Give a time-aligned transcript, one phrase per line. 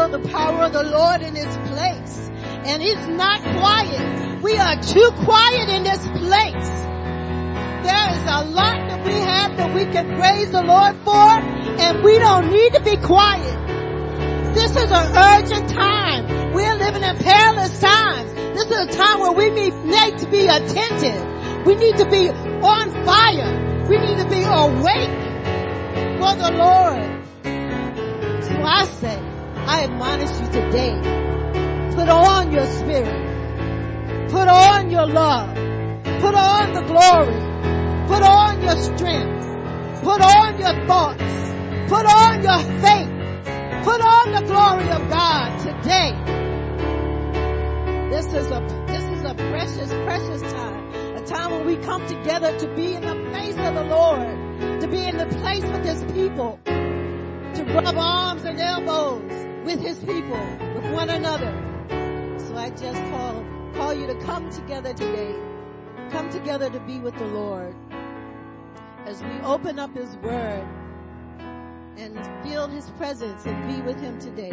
[0.00, 2.30] feel the power of the Lord in this place.
[2.64, 4.42] And it's not quiet.
[4.42, 6.70] We are too quiet in this place.
[7.84, 12.02] There is a lot that we have that we can praise the Lord for and
[12.02, 14.54] we don't need to be quiet.
[14.54, 16.52] This is an urgent time.
[16.52, 18.32] We're living in perilous times.
[18.32, 21.66] This is a time where we need to be attentive.
[21.66, 23.86] We need to be on fire.
[23.88, 25.16] We need to be awake
[26.18, 27.20] for the Lord.
[28.44, 29.29] So I say,
[29.70, 30.96] I admonish you today.
[31.94, 34.28] Put on your spirit.
[34.28, 35.54] Put on your love.
[36.20, 37.40] Put on the glory.
[38.08, 40.02] Put on your strength.
[40.02, 41.22] Put on your thoughts.
[41.86, 43.10] Put on your faith.
[43.84, 46.18] Put on the glory of God today.
[48.10, 51.14] This is a, this is a precious, precious time.
[51.14, 54.80] A time when we come together to be in the face of the Lord.
[54.80, 56.58] To be in the place with His people.
[56.64, 60.40] To rub arms and elbows with His people,
[60.74, 61.52] with one another.
[62.38, 63.44] So I just call,
[63.74, 65.34] call you to come together today.
[66.10, 67.74] Come together to be with the Lord.
[69.06, 70.66] As we open up His Word
[71.96, 74.52] and feel His presence and be with Him today.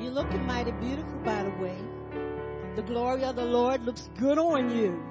[0.00, 1.76] You're looking mighty beautiful, by the way.
[2.76, 5.02] The glory of the Lord looks good on you.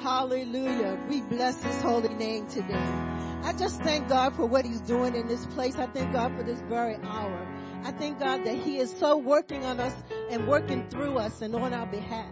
[0.00, 0.98] Hallelujah.
[1.08, 3.12] We bless His holy name today.
[3.42, 5.76] I just thank God for what He's doing in this place.
[5.76, 7.46] I thank God for this very hour.
[7.84, 9.94] I thank God that He is so working on us
[10.30, 12.30] and working through us and on our behalf.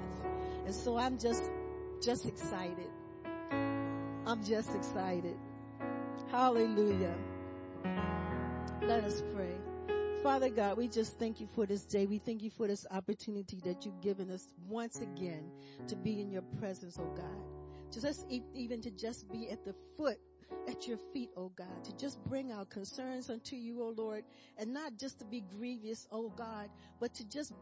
[0.65, 1.43] And so I'm just,
[2.01, 2.91] just excited.
[3.51, 5.37] I'm just excited.
[6.31, 7.17] Hallelujah.
[8.83, 9.57] Let us pray.
[10.23, 12.07] Father God, we just thank you for this day.
[12.07, 15.51] We thank you for this opportunity that you've given us once again
[15.89, 17.43] to be in your presence, oh God.
[17.91, 20.19] Just even to just be at the foot
[20.69, 24.25] at your feet, oh God, to just bring our concerns unto you, oh Lord,
[24.59, 26.69] and not just to be grievous, oh God,
[27.01, 27.53] but to just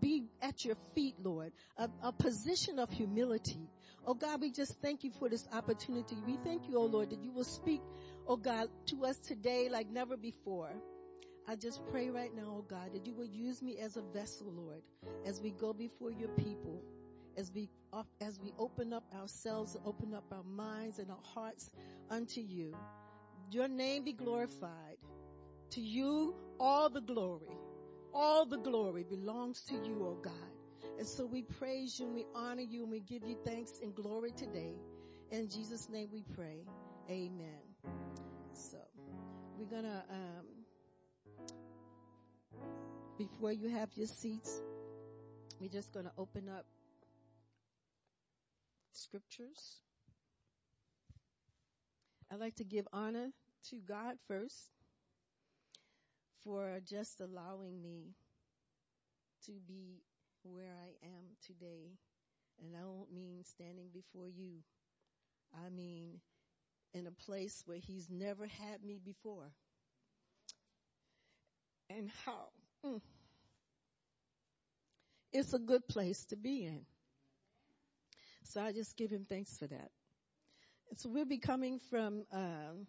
[0.00, 3.68] be, at your feet, Lord, a, a position of humility.
[4.06, 6.16] Oh God, we just thank you for this opportunity.
[6.26, 7.80] We thank you, oh Lord, that you will speak,
[8.26, 10.70] oh God, to us today like never before.
[11.48, 14.52] I just pray right now, oh God, that you will use me as a vessel,
[14.52, 14.82] Lord,
[15.26, 16.82] as we go before your people,
[17.36, 17.68] as we
[18.20, 21.70] as we open up ourselves, open up our minds and our hearts
[22.10, 22.74] unto you.
[23.50, 24.96] Your name be glorified.
[25.70, 27.56] To you, all the glory,
[28.14, 30.32] all the glory belongs to you, oh God.
[30.98, 33.94] And so we praise you and we honor you and we give you thanks and
[33.94, 34.74] glory today.
[35.30, 36.66] In Jesus' name we pray.
[37.10, 37.62] Amen.
[38.52, 38.76] So
[39.58, 40.46] we're gonna, um,
[43.18, 44.60] before you have your seats,
[45.58, 46.66] we're just gonna open up
[48.92, 49.80] scriptures.
[52.30, 53.28] I'd like to give honor
[53.70, 54.70] to God first
[56.44, 58.14] for just allowing me
[59.46, 60.02] to be
[60.42, 61.92] where I am today.
[62.62, 64.62] And I don't mean standing before you.
[65.54, 66.20] I mean
[66.94, 69.50] in a place where he's never had me before.
[71.90, 72.48] And how?
[72.84, 73.00] Mm.
[75.32, 76.84] It's a good place to be in.
[78.44, 79.90] So I just give him thanks for that.
[80.90, 82.86] And so we'll be coming from, um,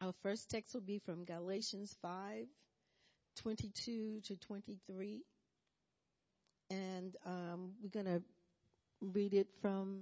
[0.00, 2.46] our first text will be from Galatians 5,
[3.36, 5.22] 22 to 23.
[6.70, 8.22] And um, we're going to
[9.00, 10.00] read it from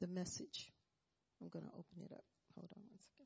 [0.00, 0.70] the message.
[1.42, 2.24] I'm going to open it up.
[2.54, 3.19] Hold on one second.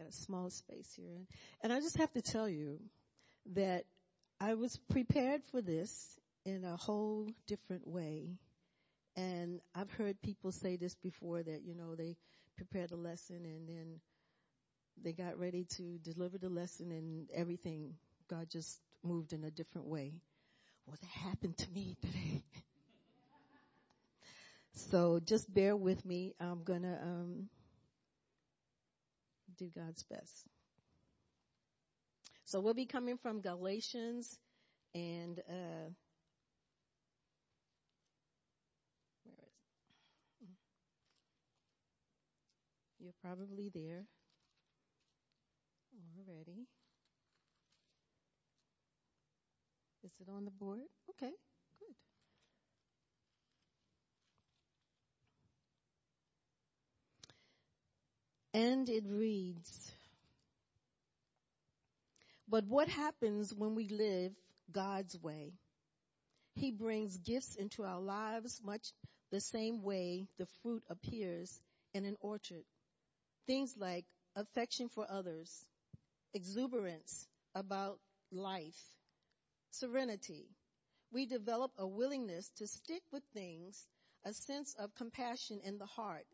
[0.00, 1.26] Got a small space here.
[1.62, 2.78] And I just have to tell you
[3.54, 3.84] that
[4.40, 8.38] I was prepared for this in a whole different way.
[9.16, 12.16] And I've heard people say this before that, you know, they
[12.56, 14.00] prepared a lesson and then
[15.02, 17.94] they got ready to deliver the lesson and everything,
[18.28, 20.12] God just moved in a different way.
[20.86, 22.42] Well, that happened to me today.
[24.90, 26.34] so just bear with me.
[26.40, 27.48] I'm gonna, um,
[29.60, 30.48] do God's best.
[32.46, 34.38] So we'll be coming from Galatians
[34.94, 35.92] and, uh,
[39.22, 39.52] where is
[40.42, 40.48] it?
[42.98, 44.06] You're probably there
[46.18, 46.66] already.
[50.02, 50.80] Is it on the board?
[51.10, 51.32] Okay,
[51.78, 51.94] good.
[58.52, 59.92] And it reads,
[62.48, 64.32] but what happens when we live
[64.72, 65.52] God's way?
[66.54, 68.92] He brings gifts into our lives much
[69.30, 71.60] the same way the fruit appears
[71.94, 72.64] in an orchard.
[73.46, 74.04] Things like
[74.34, 75.64] affection for others,
[76.34, 78.00] exuberance about
[78.32, 78.80] life,
[79.70, 80.48] serenity.
[81.12, 83.86] We develop a willingness to stick with things,
[84.24, 86.26] a sense of compassion in the heart,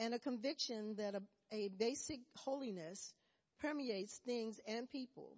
[0.00, 3.12] and a conviction that a, a basic holiness
[3.60, 5.36] permeates things and people.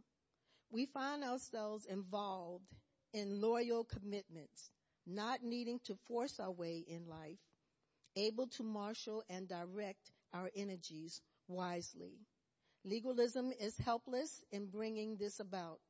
[0.70, 2.64] We find ourselves involved
[3.12, 4.70] in loyal commitments,
[5.04, 7.40] not needing to force our way in life,
[8.16, 12.14] able to marshal and direct our energies wisely.
[12.84, 15.80] Legalism is helpless in bringing this about.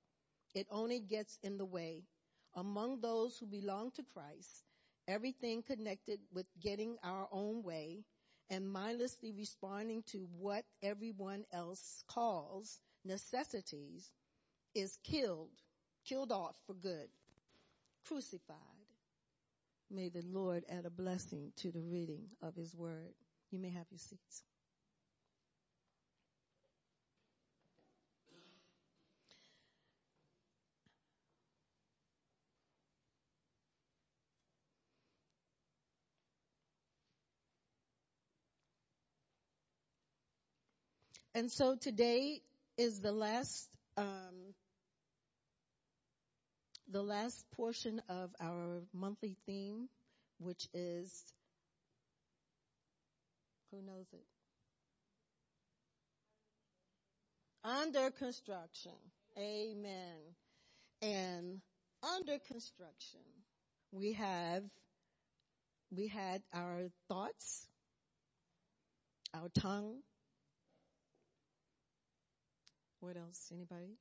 [0.54, 2.04] It only gets in the way.
[2.54, 4.64] Among those who belong to Christ,
[5.06, 8.04] everything connected with getting our own way
[8.52, 14.10] and mindlessly responding to what everyone else calls necessities
[14.74, 15.48] is killed,
[16.06, 17.08] killed off for good,
[18.06, 18.58] crucified.
[19.90, 23.14] May the Lord add a blessing to the reading of his word.
[23.50, 24.42] You may have your seats.
[41.34, 42.42] And so today
[42.76, 44.54] is the last, um,
[46.90, 49.88] the last portion of our monthly theme,
[50.38, 51.24] which is,
[53.70, 54.26] who knows it?
[57.64, 58.92] Under construction.
[59.38, 60.18] Amen.
[61.00, 61.62] And
[62.14, 63.20] under construction,
[63.90, 64.64] we have,
[65.90, 67.66] we had our thoughts,
[69.32, 70.00] our tongue,
[73.02, 73.50] what else?
[73.52, 73.98] Anybody?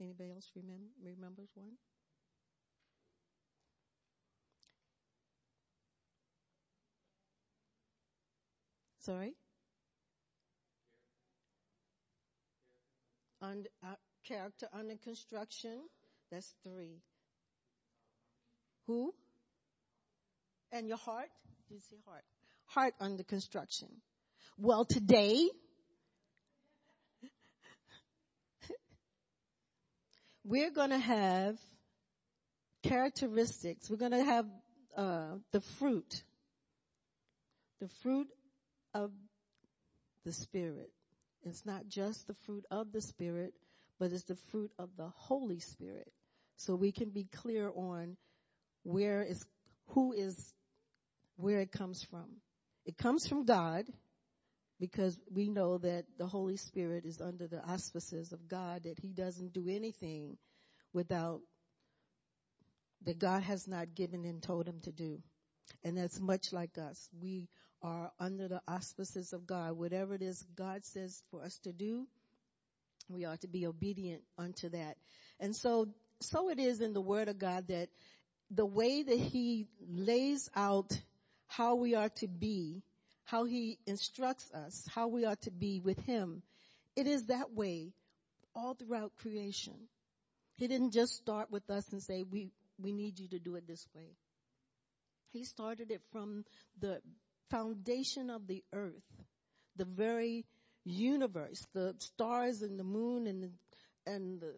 [0.00, 1.72] Anybody else remember, remembers one?
[9.04, 9.34] Sorry?
[13.42, 13.94] Und, uh,
[14.26, 15.78] character under construction.
[16.30, 17.02] That's three.
[18.86, 19.12] Who?
[20.72, 21.28] And your heart?
[21.68, 22.24] Did you say heart?
[22.66, 23.88] Heart under construction.
[24.56, 25.50] Well, today,
[30.44, 31.56] we're going to have
[32.82, 33.90] characteristics.
[33.90, 34.46] We're going to have
[34.96, 36.22] uh, the fruit,
[37.80, 38.28] the fruit
[38.94, 39.10] of
[40.24, 40.90] the Spirit.
[41.42, 43.54] It's not just the fruit of the Spirit,
[43.98, 46.10] but it's the fruit of the Holy Spirit.
[46.56, 48.16] So we can be clear on
[48.82, 49.44] where is,
[49.88, 50.36] who is,
[51.36, 52.26] where it comes from.
[52.84, 53.84] It comes from God
[54.80, 59.12] because we know that the Holy Spirit is under the auspices of God, that He
[59.12, 60.38] doesn't do anything
[60.94, 61.40] without,
[63.04, 65.22] that God has not given and told Him to do.
[65.84, 67.08] And that's much like us.
[67.20, 67.48] We
[67.82, 69.72] are under the auspices of God.
[69.76, 72.06] Whatever it is God says for us to do,
[73.08, 74.96] we are to be obedient unto that.
[75.38, 75.88] And so,
[76.20, 77.88] so it is in the Word of God that
[78.50, 80.90] the way that He lays out
[81.48, 82.82] how we are to be,
[83.30, 86.42] how He instructs us, how we are to be with Him,
[86.96, 87.92] it is that way
[88.54, 89.74] all throughout creation.
[90.56, 92.50] He didn't just start with us and say, we,
[92.82, 94.16] we need you to do it this way.
[95.32, 96.44] He started it from
[96.80, 97.00] the
[97.50, 99.24] foundation of the earth,
[99.76, 100.44] the very
[100.84, 103.50] universe, the stars and the moon and the,
[104.12, 104.54] and the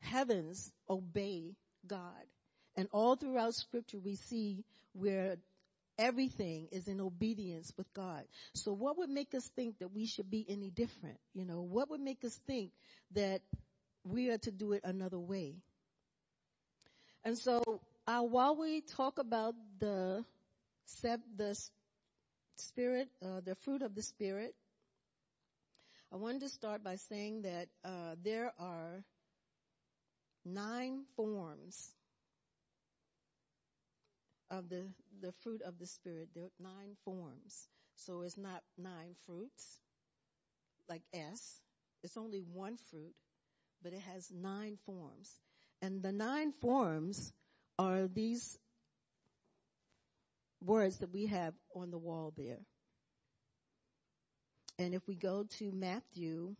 [0.00, 1.54] heavens obey
[1.86, 2.26] God.
[2.76, 5.36] And all throughout scripture we see where
[5.98, 8.24] everything is in obedience with God.
[8.54, 11.18] So what would make us think that we should be any different?
[11.34, 12.72] You know, what would make us think
[13.12, 13.40] that
[14.04, 15.56] we are to do it another way?
[17.24, 17.62] And so
[18.06, 20.24] uh, while we talk about the
[21.36, 21.56] the
[22.56, 24.54] spirit, uh, the fruit of the spirit,
[26.12, 29.02] I wanted to start by saying that uh, there are
[30.44, 31.95] nine forms
[34.50, 34.86] of the
[35.22, 36.28] the fruit of the spirit.
[36.34, 39.80] There are nine forms, so it's not nine fruits
[40.88, 41.60] like S.
[42.02, 43.14] It's only one fruit,
[43.82, 45.30] but it has nine forms,
[45.82, 47.32] and the nine forms
[47.78, 48.58] are these
[50.60, 52.60] words that we have on the wall there.
[54.78, 56.54] And if we go to Matthew,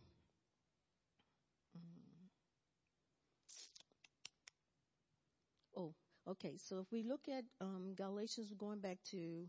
[5.75, 5.93] oh,
[6.29, 6.53] okay.
[6.57, 9.47] So if we look at um, Galatians, going back to,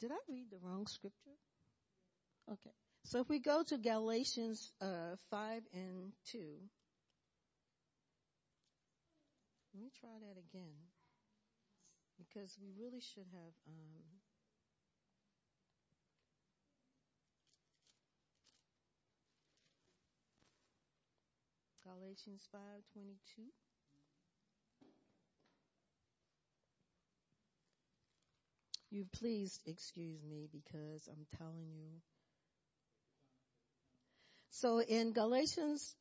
[0.00, 1.36] did I read the wrong scripture?
[2.50, 2.74] Okay.
[3.04, 6.38] So if we go to Galatians uh, 5 and 2,
[9.76, 10.88] Let me try that again.
[12.16, 14.08] Because we really should have, um,
[21.84, 23.52] Galatians 5:22
[28.90, 32.00] You please excuse me because I'm telling you.
[34.50, 35.94] So in Galatians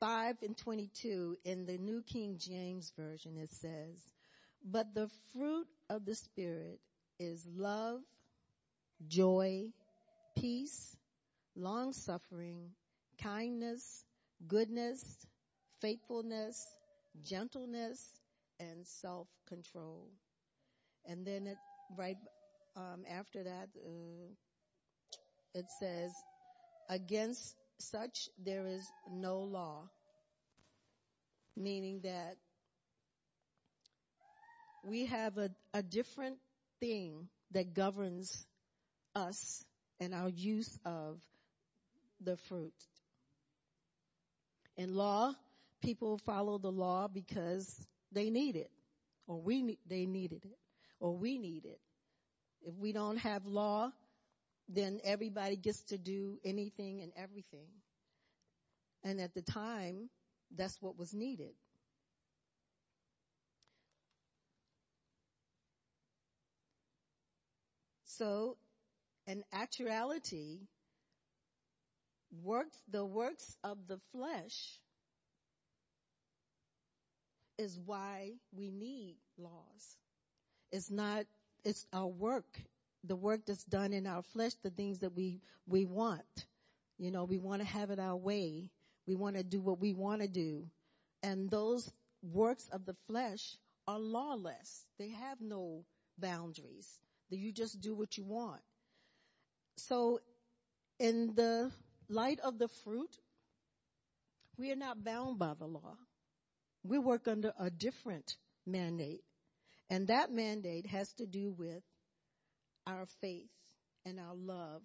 [0.00, 3.96] 5 and 22 in the New King James Version it says,
[4.64, 6.80] but the fruit of the Spirit
[7.18, 8.00] is love,
[9.08, 9.66] joy,
[10.36, 10.96] peace,
[11.56, 12.70] long suffering,
[13.22, 14.04] kindness,
[14.46, 15.02] goodness,
[15.80, 16.64] faithfulness,
[17.24, 18.20] gentleness,
[18.60, 20.08] and self control.
[21.04, 21.56] And then it,
[21.96, 22.16] right
[22.76, 24.28] um, after that, uh,
[25.54, 26.12] it says,
[26.88, 29.88] against such there is no law.
[31.56, 32.36] Meaning that
[34.84, 36.38] we have a, a different
[36.80, 38.46] thing that governs
[39.14, 39.64] us
[40.00, 41.20] and our use of
[42.20, 42.74] the fruit.
[44.76, 45.34] In law,
[45.82, 48.70] people follow the law because they need it,
[49.26, 50.58] or we they needed it,
[51.02, 51.80] or we need it.
[52.62, 53.90] If we don't have law,
[54.68, 57.66] then everybody gets to do anything and everything.
[59.02, 60.08] And at the time,
[60.56, 61.54] that's what was needed.
[68.04, 68.56] So,
[69.26, 70.60] in actuality,
[72.44, 74.78] works, the works of the flesh
[77.58, 79.96] is why we need laws.
[80.72, 81.24] It's not,
[81.64, 82.60] it's our work,
[83.04, 86.46] the work that's done in our flesh, the things that we, we want.
[86.98, 88.70] You know, we want to have it our way.
[89.06, 90.64] We want to do what we want to do.
[91.22, 94.86] And those works of the flesh are lawless.
[94.98, 95.84] They have no
[96.18, 96.88] boundaries.
[97.30, 98.60] You just do what you want.
[99.76, 100.20] So
[100.98, 101.70] in the
[102.08, 103.10] light of the fruit,
[104.58, 105.96] we are not bound by the law.
[106.84, 108.36] We work under a different
[108.66, 109.22] mandate.
[109.92, 111.82] And that mandate has to do with
[112.86, 113.50] our faith
[114.06, 114.80] and our love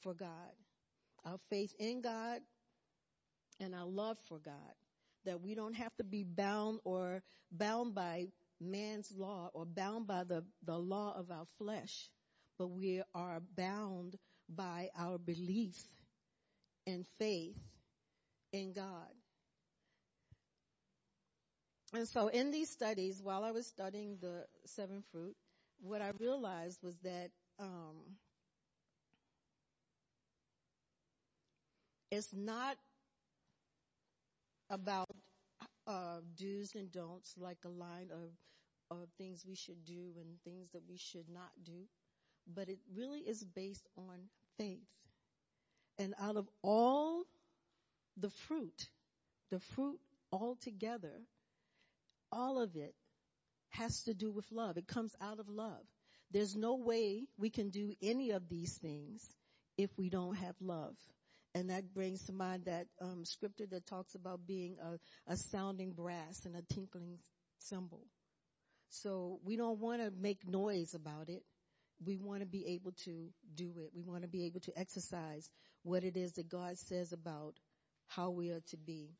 [0.00, 0.56] for God.
[1.26, 2.40] Our faith in God
[3.60, 4.54] and our love for God.
[5.26, 10.24] That we don't have to be bound or bound by man's law or bound by
[10.24, 12.08] the, the law of our flesh,
[12.58, 14.16] but we are bound
[14.48, 15.76] by our belief
[16.86, 17.58] and faith
[18.54, 19.12] in God.
[21.92, 25.36] And so in these studies, while I was studying the seven fruit,
[25.80, 27.96] what I realized was that um,
[32.10, 32.76] it's not
[34.70, 35.10] about
[35.86, 40.68] uh, do's and don'ts, like a line of, of things we should do and things
[40.72, 41.86] that we should not do,
[42.54, 44.88] but it really is based on faith.
[45.98, 47.24] And out of all
[48.16, 48.88] the fruit,
[49.50, 49.98] the fruit
[50.32, 51.20] altogether,
[52.32, 52.94] all of it
[53.70, 54.76] has to do with love.
[54.76, 55.84] It comes out of love.
[56.30, 59.22] There's no way we can do any of these things
[59.76, 60.96] if we don't have love.
[61.54, 65.92] And that brings to mind that um, scripture that talks about being a, a sounding
[65.92, 67.18] brass and a tinkling
[67.58, 68.06] cymbal.
[68.88, 71.42] So we don't want to make noise about it.
[72.04, 73.90] We want to be able to do it.
[73.94, 75.48] We want to be able to exercise
[75.82, 77.54] what it is that God says about
[78.08, 79.10] how we are to be.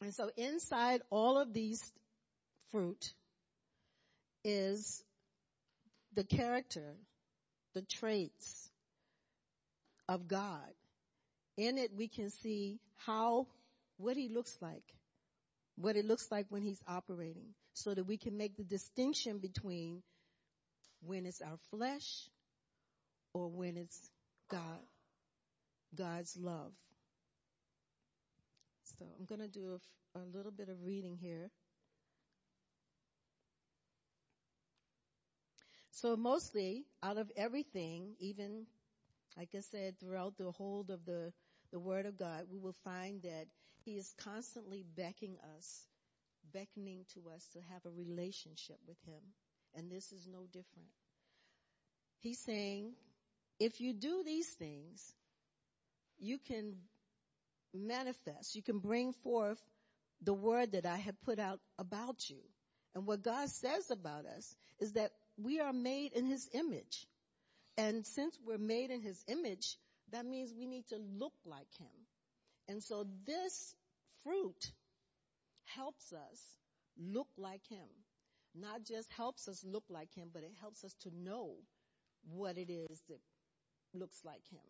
[0.00, 1.80] And so inside all of these
[2.72, 3.12] fruit
[4.44, 5.04] is
[6.14, 6.96] the character,
[7.74, 8.68] the traits
[10.08, 10.72] of God
[11.56, 13.46] in it we can see how,
[13.98, 14.82] what he looks like,
[15.76, 20.02] what it looks like when he's operating, so that we can make the distinction between
[21.04, 22.28] when it's our flesh
[23.34, 24.10] or when it's
[24.50, 24.60] God,
[25.94, 26.72] God's love.
[28.98, 29.78] So I'm going to do
[30.14, 31.50] a, a little bit of reading here.
[36.02, 38.66] So mostly out of everything, even
[39.36, 41.32] like I said, throughout the whole of the,
[41.70, 43.46] the Word of God, we will find that
[43.84, 45.86] He is constantly beckoning us,
[46.52, 49.20] beckoning to us to have a relationship with Him.
[49.76, 50.88] And this is no different.
[52.18, 52.94] He's saying,
[53.60, 55.14] if you do these things,
[56.18, 56.74] you can
[57.72, 59.62] manifest, you can bring forth
[60.20, 62.40] the word that I have put out about you.
[62.96, 67.06] And what God says about us is that we are made in His image.
[67.76, 69.76] And since we're made in his image,
[70.10, 72.06] that means we need to look like him.
[72.68, 73.74] And so this
[74.24, 74.72] fruit
[75.64, 76.40] helps us
[76.98, 77.88] look like him.
[78.54, 81.54] Not just helps us look like him, but it helps us to know
[82.30, 83.20] what it is that
[83.94, 84.60] looks like him.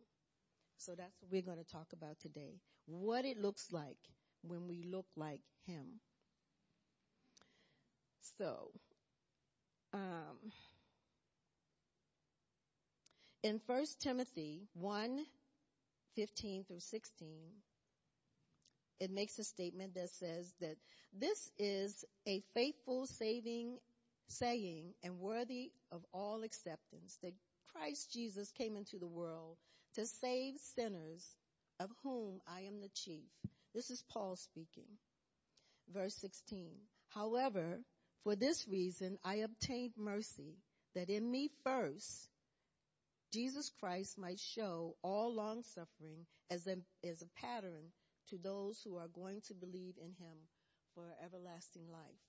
[0.79, 2.61] So that's what we're going to talk about today.
[2.87, 3.99] What it looks like
[4.43, 6.01] when we look like him.
[8.39, 8.71] So,
[9.93, 10.53] um,
[13.43, 15.25] in 1 Timothy 1,
[16.17, 17.29] 15 through 16,
[19.01, 20.77] it makes a statement that says that
[21.13, 23.79] this is a faithful saving
[24.29, 27.35] saying and worthy of all acceptance that
[27.73, 29.57] Christ Jesus came into the world
[29.95, 31.27] to save sinners
[31.81, 33.29] of whom I am the chief.
[33.75, 34.87] This is Paul speaking.
[35.93, 36.71] Verse 16.
[37.09, 37.81] However,
[38.25, 40.57] for this reason I obtained mercy
[40.95, 42.29] that in me first
[43.33, 46.77] Jesus Christ might show all long suffering as a,
[47.07, 47.85] as a pattern
[48.29, 50.37] to those who are going to believe in him
[50.95, 52.21] for everlasting life.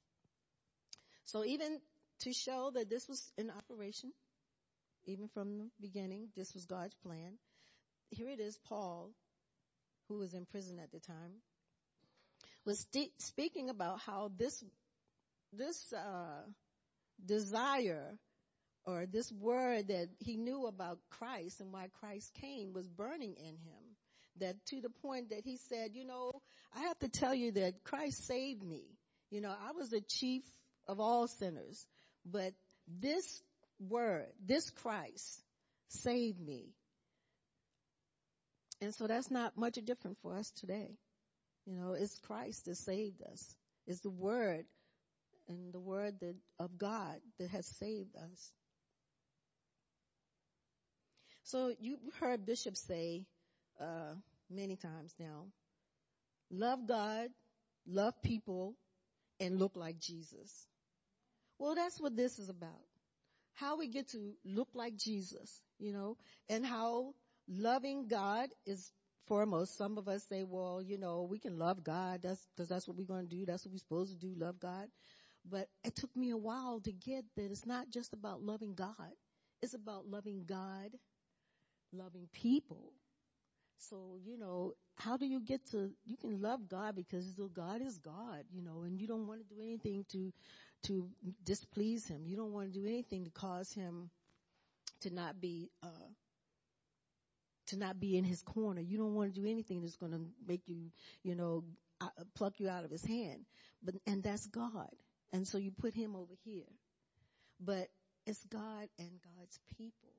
[1.25, 1.79] So even
[2.21, 4.13] to show that this was in operation,
[5.05, 7.33] even from the beginning, this was God's plan.
[8.09, 9.11] Here it is, Paul,
[10.07, 11.41] who was in prison at the time,
[12.65, 14.63] was st- speaking about how this,
[15.57, 16.41] this, uh,
[17.25, 18.17] desire
[18.85, 23.55] or this word that he knew about Christ and why Christ came was burning in
[23.55, 23.83] him.
[24.39, 26.31] That to the point that he said, you know,
[26.75, 28.83] I have to tell you that Christ saved me.
[29.29, 30.43] You know, I was the chief
[30.87, 31.85] of all sinners,
[32.25, 32.53] but
[32.87, 33.41] this
[33.79, 35.41] word, this Christ
[35.89, 36.73] saved me.
[38.81, 40.97] And so that's not much different for us today.
[41.65, 43.55] You know, it's Christ that saved us.
[43.87, 44.65] It's the word
[45.47, 48.51] and the word that, of God that has saved us.
[51.43, 53.25] So you've heard Bishop say
[53.79, 54.13] uh,
[54.49, 55.45] many times now,
[56.49, 57.29] love God,
[57.85, 58.75] love people,
[59.39, 60.67] and look like Jesus.
[61.59, 62.71] Well, that's what this is about.
[63.55, 66.17] How we get to look like Jesus, you know,
[66.49, 67.13] and how
[67.47, 68.91] loving God is
[69.27, 69.77] foremost.
[69.77, 72.21] Some of us say, well, you know, we can love God.
[72.23, 73.45] That's because that's what we're going to do.
[73.45, 74.87] That's what we're supposed to do, love God.
[75.49, 79.11] But it took me a while to get that it's not just about loving God.
[79.61, 80.91] It's about loving God
[81.93, 82.91] loving people.
[83.77, 87.97] So, you know, how do you get to, you can love God because God is
[87.97, 90.31] God, you know, and you don't want to do anything to,
[90.83, 91.07] to
[91.43, 92.25] displease Him.
[92.25, 94.09] You don't want to do anything to cause Him
[95.01, 96.09] to not be, uh,
[97.67, 98.81] to not be in His corner.
[98.81, 100.91] You don't want to do anything that's going to make you,
[101.23, 101.63] you know,
[101.99, 103.41] uh, pluck you out of His hand.
[103.83, 104.91] But, and that's God.
[105.33, 106.71] And so you put Him over here.
[107.59, 107.89] But
[108.25, 110.13] it's God and God's people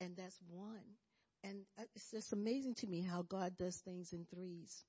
[0.00, 0.96] and that's one.
[1.44, 4.84] And uh, it's just amazing to me how God does things in threes.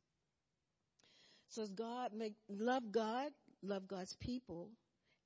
[1.50, 3.30] So as God make, love God,
[3.62, 4.70] love God's people,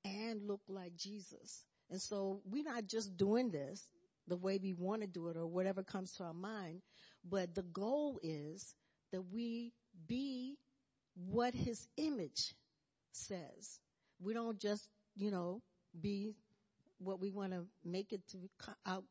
[0.04, 1.64] and look like Jesus.
[1.90, 3.88] And so we're not just doing this
[4.28, 6.82] the way we want to do it or whatever comes to our mind,
[7.24, 8.74] but the goal is
[9.12, 9.72] that we
[10.08, 10.58] be
[11.16, 12.56] what his image
[13.12, 13.80] says.
[14.20, 15.62] We don't just, you know,
[16.00, 16.36] be
[17.00, 18.38] what we want to make it to
[18.86, 19.04] out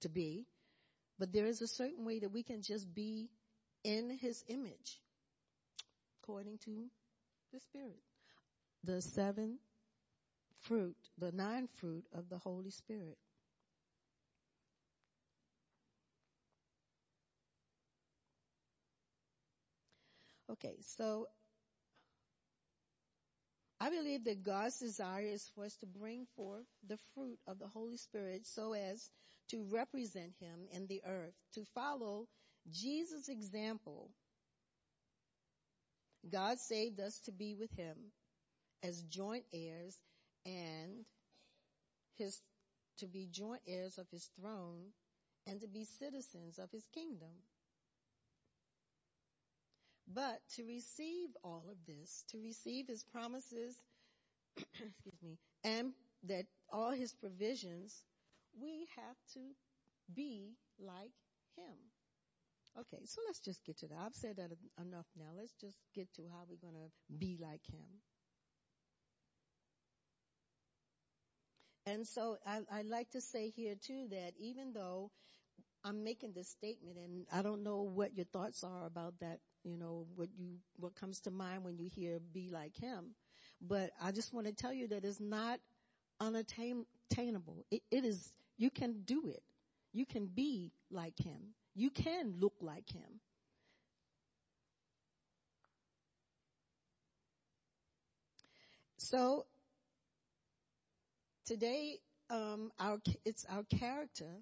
[0.00, 0.46] to be,
[1.18, 3.28] but there is a certain way that we can just be
[3.84, 5.00] in his image
[6.22, 6.90] according to
[7.52, 8.02] the Spirit.
[8.82, 9.58] The seven
[10.60, 13.16] fruit, the nine fruit of the Holy Spirit.
[20.50, 21.26] Okay, so
[23.80, 27.68] I believe that God's desire is for us to bring forth the fruit of the
[27.68, 29.10] Holy Spirit so as
[29.50, 32.26] to represent Him in the earth, to follow
[32.70, 34.10] Jesus' example.
[36.30, 37.96] God saved us to be with Him
[38.82, 39.96] as joint heirs
[40.46, 41.04] and
[42.16, 42.40] His,
[42.98, 44.92] to be joint heirs of His throne
[45.46, 47.32] and to be citizens of His kingdom.
[50.06, 53.76] But to receive all of this, to receive his promises,
[54.56, 55.92] excuse me, and
[56.24, 58.02] that all his provisions,
[58.60, 59.40] we have to
[60.14, 61.12] be like
[61.56, 61.74] him.
[62.78, 63.98] Okay, so let's just get to that.
[64.04, 65.30] I've said that enough now.
[65.36, 67.86] Let's just get to how we're going to be like him.
[71.86, 75.10] And so I, I like to say here too that even though
[75.84, 79.76] I'm making this statement and I don't know what your thoughts are about that you
[79.78, 83.14] know, what you, what comes to mind when you hear be like him.
[83.60, 85.58] But I just want to tell you that it's not
[86.20, 87.64] unattainable.
[87.70, 89.42] It, it is, you can do it.
[89.92, 91.54] You can be like him.
[91.74, 93.20] You can look like him.
[98.98, 99.46] So
[101.46, 101.98] today,
[102.30, 104.40] um, our it's our character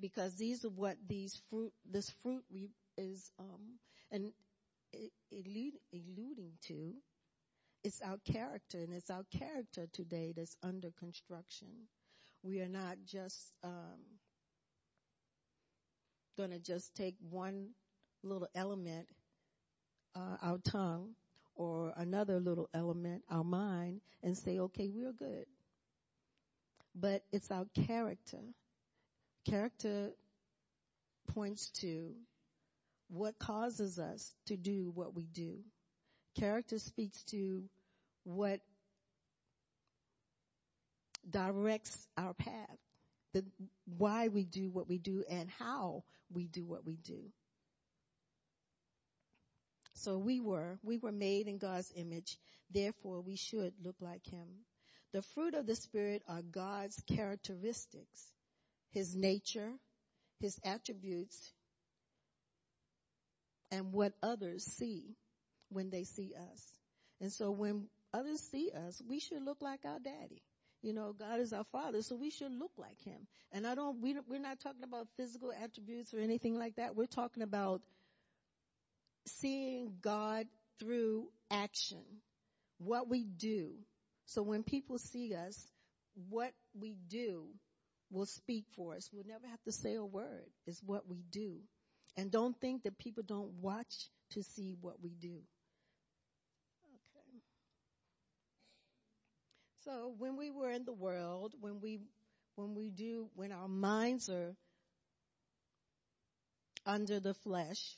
[0.00, 3.78] because these are what these fruit this fruit we, is um,
[4.10, 4.32] and
[5.92, 6.94] alluding to.
[7.82, 11.68] It's our character, and it's our character today that's under construction.
[12.42, 14.00] We are not just um,
[16.36, 17.70] going to just take one
[18.22, 19.06] little element,
[20.16, 21.10] uh, our tongue,
[21.56, 25.46] or another little element, our mind, and say, okay, we're good.
[26.94, 28.40] But it's our character.
[29.46, 30.10] Character
[31.28, 32.12] points to
[33.14, 35.58] what causes us to do what we do.
[36.38, 37.62] Character speaks to
[38.24, 38.60] what
[41.28, 42.78] directs our path,
[43.32, 43.44] the,
[43.98, 47.20] why we do what we do and how we do what we do.
[49.94, 52.36] So we were, we were made in God's image.
[52.70, 54.48] Therefore we should look like Him.
[55.12, 58.32] The fruit of the Spirit are God's characteristics,
[58.90, 59.70] His nature,
[60.40, 61.52] His attributes,
[63.74, 65.16] and what others see
[65.68, 66.62] when they see us.
[67.20, 70.42] And so when others see us, we should look like our daddy.
[70.80, 73.26] You know, God is our father, so we should look like him.
[73.50, 76.94] And I don't, we, we're not talking about physical attributes or anything like that.
[76.94, 77.80] We're talking about
[79.26, 80.46] seeing God
[80.78, 82.04] through action,
[82.78, 83.70] what we do.
[84.26, 85.58] So when people see us,
[86.28, 87.46] what we do
[88.12, 89.10] will speak for us.
[89.12, 90.46] We'll never have to say a word.
[90.66, 91.56] It's what we do.
[92.16, 95.40] And don't think that people don't watch to see what we do.
[96.84, 97.40] Okay.
[99.84, 102.00] So when we were in the world, when we
[102.56, 104.54] when we do when our minds are
[106.86, 107.96] under the flesh,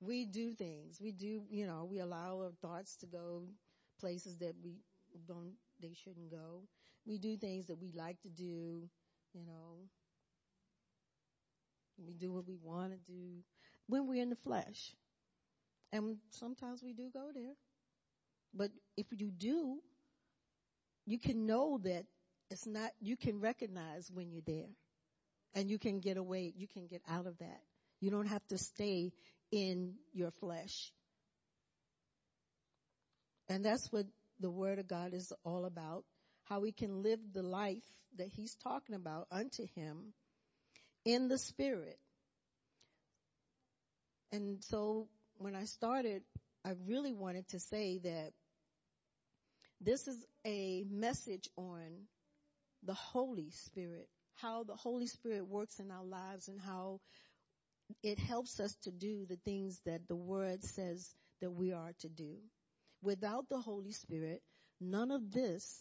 [0.00, 1.00] we do things.
[1.00, 3.44] We do, you know, we allow our thoughts to go
[4.00, 4.76] places that we
[5.26, 6.62] don't, they shouldn't go.
[7.06, 8.88] We do things that we like to do,
[9.32, 9.88] you know.
[12.04, 13.42] We do what we want to do
[13.86, 14.94] when we're in the flesh.
[15.92, 17.54] And sometimes we do go there.
[18.54, 19.78] But if you do,
[21.06, 22.04] you can know that
[22.50, 24.70] it's not, you can recognize when you're there.
[25.54, 27.60] And you can get away, you can get out of that.
[28.00, 29.12] You don't have to stay
[29.50, 30.92] in your flesh.
[33.48, 34.06] And that's what
[34.40, 36.04] the Word of God is all about.
[36.44, 37.82] How we can live the life
[38.18, 40.12] that He's talking about unto Him
[41.06, 41.98] in the Spirit.
[44.32, 46.22] And so when I started,
[46.64, 48.32] I really wanted to say that
[49.80, 52.08] this is a message on
[52.82, 57.00] the Holy Spirit, how the Holy Spirit works in our lives and how
[58.02, 61.08] it helps us to do the things that the Word says
[61.40, 62.34] that we are to do.
[63.00, 64.42] Without the Holy Spirit,
[64.80, 65.80] none of this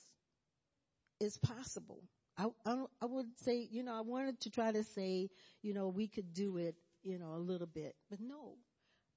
[1.20, 2.04] is possible.
[2.38, 5.30] I, I, would say, you know, I wanted to try to say,
[5.62, 7.96] you know, we could do it, you know, a little bit.
[8.10, 8.56] But no,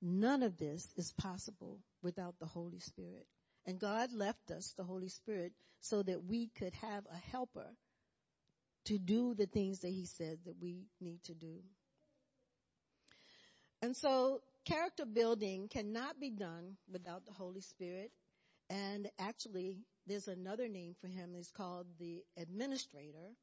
[0.00, 3.26] none of this is possible without the Holy Spirit.
[3.66, 7.66] And God left us the Holy Spirit so that we could have a helper
[8.84, 11.60] to do the things that He said that we need to do.
[13.82, 18.10] And so character building cannot be done without the Holy Spirit.
[18.70, 19.78] And actually,
[20.08, 21.34] there's another name for him.
[21.36, 23.34] It's called the administrator.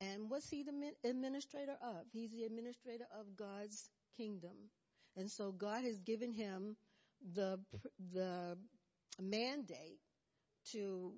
[0.00, 2.06] And what's he the administrator of?
[2.12, 4.70] He's the administrator of God's kingdom.
[5.16, 6.76] And so God has given him
[7.34, 7.60] the,
[8.12, 8.56] the
[9.20, 10.00] mandate
[10.72, 11.12] to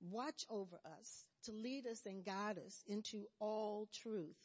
[0.00, 4.36] watch over us, to lead us and guide us into all truth.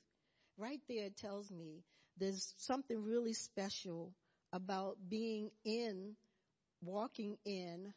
[0.58, 1.84] Right there it tells me
[2.18, 4.14] there's something really special
[4.52, 6.16] about being in,
[6.82, 7.94] walking in,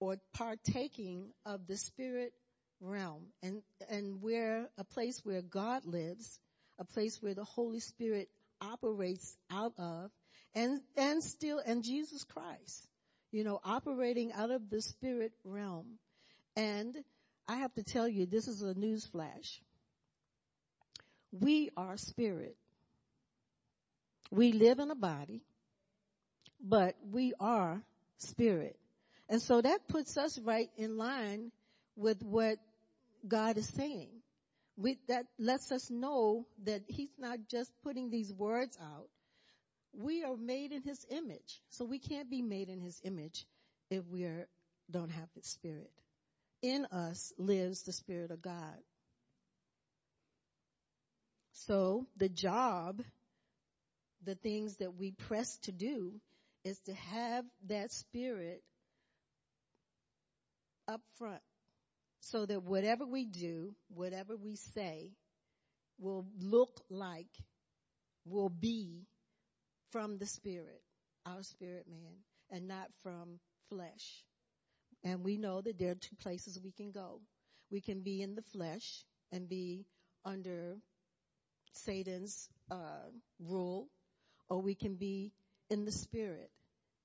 [0.00, 2.32] or partaking of the spirit
[2.80, 6.38] realm and, and where a place where God lives,
[6.78, 8.28] a place where the Holy Spirit
[8.60, 10.10] operates out of
[10.54, 12.88] and, and still, and Jesus Christ,
[13.30, 15.86] you know, operating out of the spirit realm.
[16.56, 16.96] And
[17.46, 19.60] I have to tell you, this is a news flash.
[21.30, 22.56] We are spirit.
[24.32, 25.42] We live in a body,
[26.60, 27.80] but we are
[28.18, 28.79] spirit.
[29.30, 31.52] And so that puts us right in line
[31.96, 32.58] with what
[33.26, 34.10] God is saying.
[34.76, 39.08] We, that lets us know that He's not just putting these words out.
[39.92, 41.62] We are made in His image.
[41.70, 43.46] So we can't be made in His image
[43.88, 44.48] if we are,
[44.90, 45.92] don't have His Spirit.
[46.60, 48.76] In us lives the Spirit of God.
[51.52, 53.00] So the job
[54.24, 56.12] the things that we press to do
[56.64, 58.62] is to have that spirit
[60.90, 61.40] up front
[62.20, 65.12] so that whatever we do, whatever we say,
[65.98, 67.30] will look like,
[68.24, 69.06] will be
[69.90, 70.82] from the spirit,
[71.26, 72.16] our spirit man,
[72.50, 73.38] and not from
[73.70, 74.24] flesh.
[75.02, 77.20] And we know that there are two places we can go.
[77.70, 79.86] We can be in the flesh and be
[80.24, 80.76] under
[81.72, 83.88] Satan's uh, rule,
[84.48, 85.32] or we can be
[85.70, 86.50] in the spirit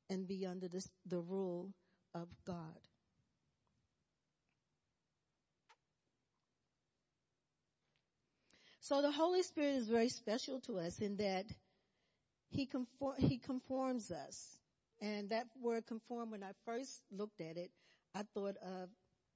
[0.10, 1.70] and be under the rule
[2.14, 2.80] of God.
[8.88, 11.46] So the Holy Spirit is very special to us in that
[12.50, 14.60] he, conform, he conforms us.
[15.02, 17.72] And that word conform, when I first looked at it,
[18.14, 18.90] I thought of,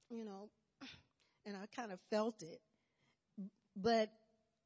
[0.08, 0.50] you know,
[1.46, 2.60] and I kind of felt it.
[3.74, 4.10] But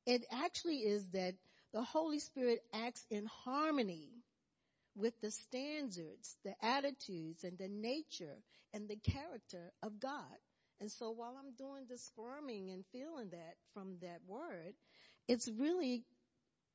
[0.05, 1.33] it actually is that
[1.73, 4.11] the Holy Spirit acts in harmony
[4.95, 8.37] with the standards, the attitudes, and the nature
[8.75, 10.37] and the character of God.
[10.81, 14.75] And so while I'm doing the squirming and feeling that from that word,
[15.29, 16.05] it's really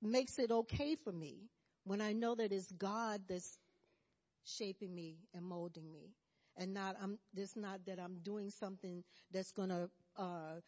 [0.01, 1.49] makes it okay for me
[1.83, 3.57] when I know that it's God that's
[4.45, 6.12] shaping me and molding me.
[6.57, 10.62] And not, I'm, it's not that I'm doing something that's gonna, uh,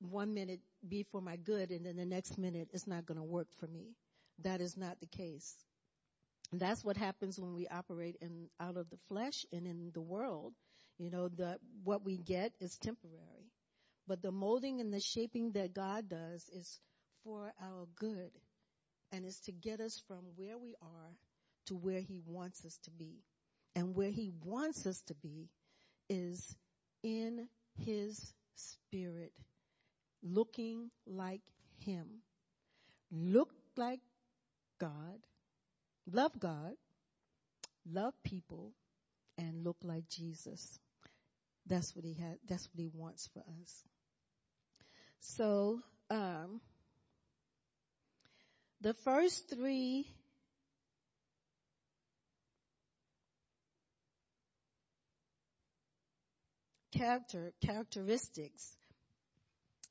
[0.00, 3.48] one minute be for my good and then the next minute it's not gonna work
[3.58, 3.94] for me.
[4.42, 5.54] That is not the case.
[6.52, 10.00] And that's what happens when we operate in, out of the flesh and in the
[10.00, 10.54] world.
[10.98, 13.52] You know, the, what we get is temporary.
[14.06, 16.80] But the molding and the shaping that God does is
[17.24, 18.30] for our good
[19.12, 21.16] and is to get us from where we are
[21.66, 23.24] to where he wants us to be.
[23.74, 25.50] And where he wants us to be
[26.08, 26.56] is
[27.02, 27.48] in
[27.84, 29.32] his spirit,
[30.22, 31.42] looking like
[31.80, 32.06] him.
[33.10, 34.00] Look like
[34.80, 35.18] God,
[36.10, 36.72] love God,
[37.90, 38.72] love people,
[39.36, 40.78] and look like Jesus.
[41.66, 43.84] That's what he had, that's what he wants for us.
[45.20, 46.60] So, um,
[48.80, 50.06] the first three
[56.96, 58.76] character, characteristics,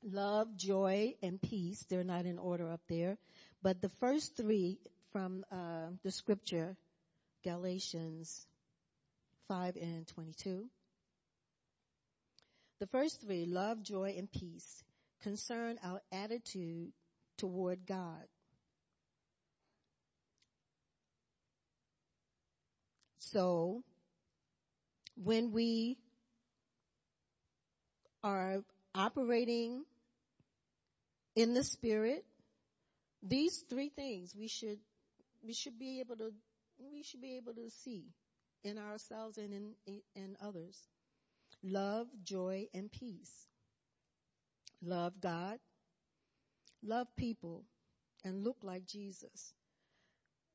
[0.02, 3.18] love, joy, and peace, they're not in order up there,
[3.62, 4.78] but the first three
[5.12, 6.76] from uh, the scripture,
[7.44, 8.46] Galatians
[9.48, 10.68] 5 and 22,
[12.78, 14.84] the first three, love, joy, and peace,
[15.22, 16.92] concern our attitude
[17.38, 18.24] toward God.
[23.18, 23.82] So,
[25.16, 25.98] when we
[28.22, 28.62] are
[28.94, 29.84] operating
[31.34, 32.24] in the spirit,
[33.22, 34.78] these three things we should
[35.44, 36.32] we should be able to
[36.92, 38.04] we should be able to see
[38.62, 40.78] in ourselves and in in others.
[41.68, 43.48] Love, joy, and peace.
[44.80, 45.58] Love God,
[46.80, 47.64] love people,
[48.24, 49.52] and look like Jesus.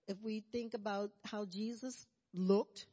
[0.08, 2.86] If we think about how Jesus looked.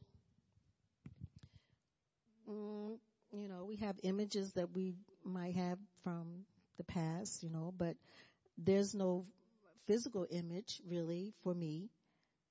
[2.49, 2.97] Mm,
[3.31, 6.43] you know, we have images that we might have from
[6.77, 7.95] the past, you know, but
[8.57, 9.25] there's no
[9.87, 11.89] physical image really for me.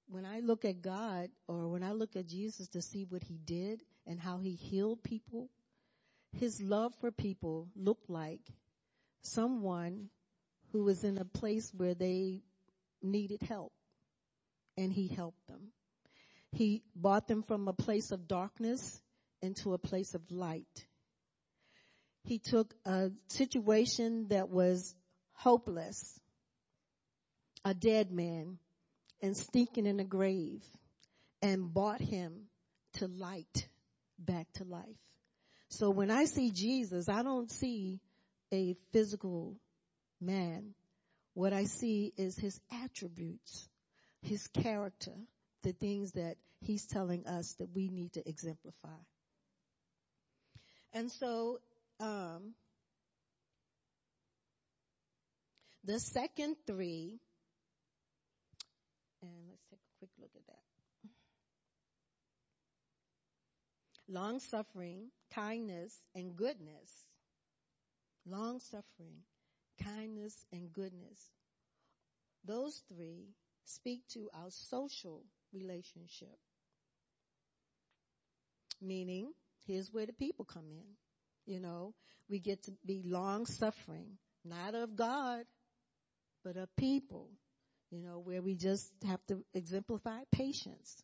[0.09, 3.37] When I look at God or when I look at Jesus to see what he
[3.45, 5.51] did and how he healed people,
[6.33, 8.41] his love for people looked like
[9.23, 10.09] someone
[10.73, 12.43] who was in a place where they
[13.03, 13.73] needed help
[14.77, 15.73] and he helped them.
[16.53, 19.01] He brought them from a place of darkness
[19.43, 20.87] into a place of light.
[22.25, 24.95] He took a situation that was
[25.33, 26.21] hopeless,
[27.65, 28.59] a dead man,
[29.23, 30.63] and stinking in a grave,
[31.43, 32.49] and brought him
[32.95, 33.69] to light,
[34.19, 35.08] back to life.
[35.71, 38.01] So when I see Jesus, I don't see
[38.53, 39.57] a physical
[40.21, 40.75] man.
[41.35, 43.69] What I see is his attributes,
[44.23, 45.15] his character,
[45.63, 48.99] the things that he's telling us that we need to exemplify.
[50.93, 51.61] And so,
[52.01, 52.55] um,
[55.85, 57.21] the second three,
[59.23, 60.68] and let's take a quick look at that.
[64.09, 66.91] Long suffering, kindness, and goodness.
[68.27, 69.23] Long suffering,
[69.83, 71.21] kindness, and goodness.
[72.45, 76.39] Those three speak to our social relationship.
[78.81, 79.33] Meaning,
[79.67, 81.53] here's where the people come in.
[81.53, 81.95] You know,
[82.31, 85.45] we get to be long suffering, not of God,
[86.45, 87.29] but of people.
[87.91, 91.03] You know, where we just have to exemplify patience.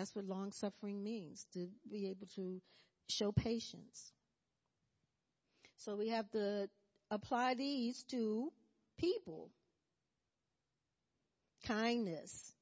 [0.00, 2.62] That's what long suffering means, to be able to
[3.10, 4.12] show patience.
[5.76, 6.70] So we have to
[7.10, 8.50] apply these to
[8.98, 9.50] people.
[11.66, 12.54] Kindness.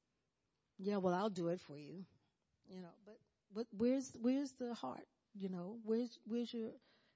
[0.79, 2.03] Yeah, well, I'll do it for you.
[2.67, 3.15] You know, but,
[3.55, 5.07] but where's, where's the heart?
[5.33, 6.71] You know, where's, where's your,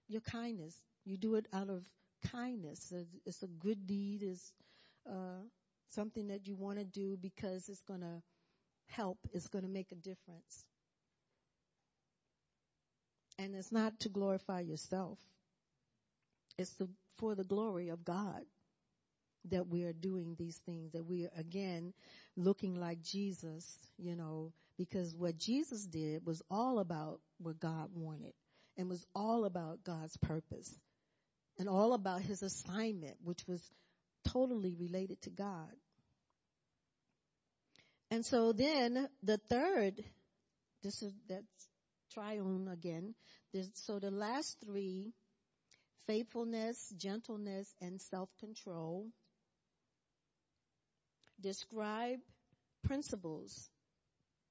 [0.07, 0.81] your kindness?
[1.03, 1.83] You do it out of
[2.31, 2.93] kindness.
[3.25, 4.23] It's a good deed.
[4.23, 4.53] It's,
[5.05, 5.43] uh,
[5.89, 8.21] something that you want to do because it's going to
[8.95, 9.17] help.
[9.34, 10.65] is going to make a difference.
[13.39, 15.17] And it's not to glorify yourself.
[16.58, 18.43] It's the, for the glory of God
[19.49, 21.93] that we are doing these things, that we are again
[22.38, 28.34] looking like Jesus, you know, because what Jesus did was all about what God wanted
[28.77, 30.73] and was all about God's purpose
[31.60, 33.62] and all about his assignment, which was
[34.25, 35.69] totally related to God.
[38.13, 39.95] And so then the third,
[40.84, 41.67] this is, that's
[42.13, 43.15] triune again.
[43.52, 45.13] There's, so the last three,
[46.06, 49.08] faithfulness, gentleness, and self-control,
[51.41, 52.19] describe
[52.84, 53.71] principles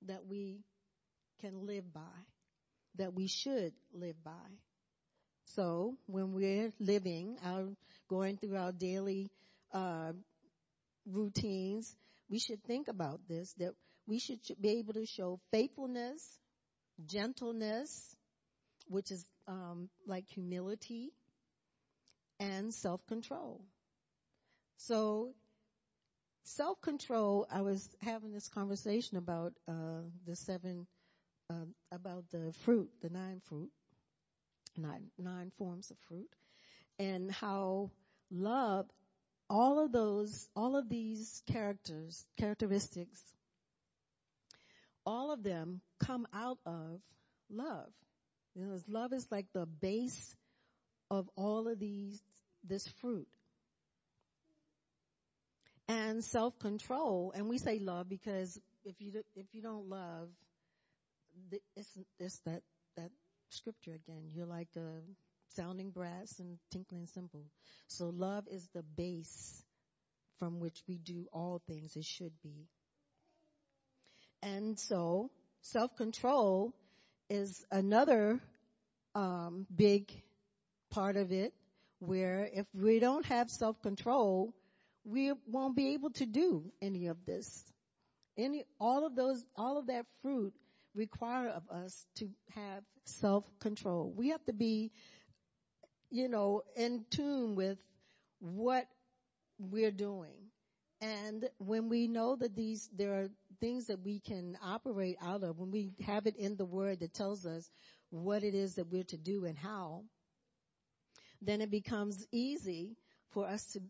[0.08, 0.64] that we
[1.40, 2.18] can live by,
[2.96, 4.50] that we should live by.
[5.54, 7.68] So when we're living, our,
[8.10, 9.30] going through our daily
[9.72, 10.14] uh,
[11.06, 11.94] routines,
[12.32, 13.74] we should think about this, that
[14.06, 16.38] we should be able to show faithfulness,
[17.04, 18.16] gentleness,
[18.88, 21.12] which is um, like humility,
[22.40, 23.60] and self-control.
[24.78, 25.34] So
[26.44, 30.86] self-control, I was having this conversation about uh, the seven,
[31.50, 33.70] uh, about the fruit, the nine fruit,
[34.78, 36.30] nine, nine forms of fruit,
[36.98, 37.90] and how
[38.30, 38.86] love,
[39.52, 43.20] all of those, all of these characters, characteristics,
[45.04, 47.00] all of them come out of
[47.50, 47.90] love.
[48.54, 50.34] You know, love is like the base
[51.10, 52.18] of all of these,
[52.64, 53.28] this fruit.
[55.86, 60.28] And self-control, and we say love because if you, if you don't love,
[61.76, 62.62] it's, it's that,
[62.96, 63.10] that
[63.50, 64.30] scripture again.
[64.34, 65.02] You're like a
[65.56, 67.44] sounding brass and tinkling cymbal.
[67.88, 69.62] So love is the base
[70.38, 71.96] from which we do all things.
[71.96, 72.66] It should be.
[74.42, 76.74] And so self-control
[77.30, 78.40] is another
[79.14, 80.10] um, big
[80.90, 81.52] part of it
[82.00, 84.52] where if we don't have self-control,
[85.04, 87.64] we won't be able to do any of this.
[88.36, 90.54] Any, all of those, all of that fruit
[90.94, 94.12] require of us to have self-control.
[94.16, 94.90] We have to be,
[96.12, 97.78] you know, in tune with
[98.38, 98.86] what
[99.58, 100.50] we're doing.
[101.00, 103.28] And when we know that these, there are
[103.60, 107.14] things that we can operate out of, when we have it in the word that
[107.14, 107.68] tells us
[108.10, 110.04] what it is that we're to do and how,
[111.40, 112.96] then it becomes easy
[113.30, 113.80] for us to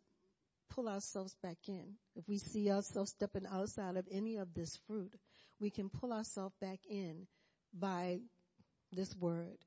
[0.71, 1.95] pull ourselves back in.
[2.15, 5.13] If we see ourselves stepping outside of any of this fruit,
[5.61, 7.27] we can pull ourselves back in
[7.75, 8.21] by
[8.93, 9.59] this word.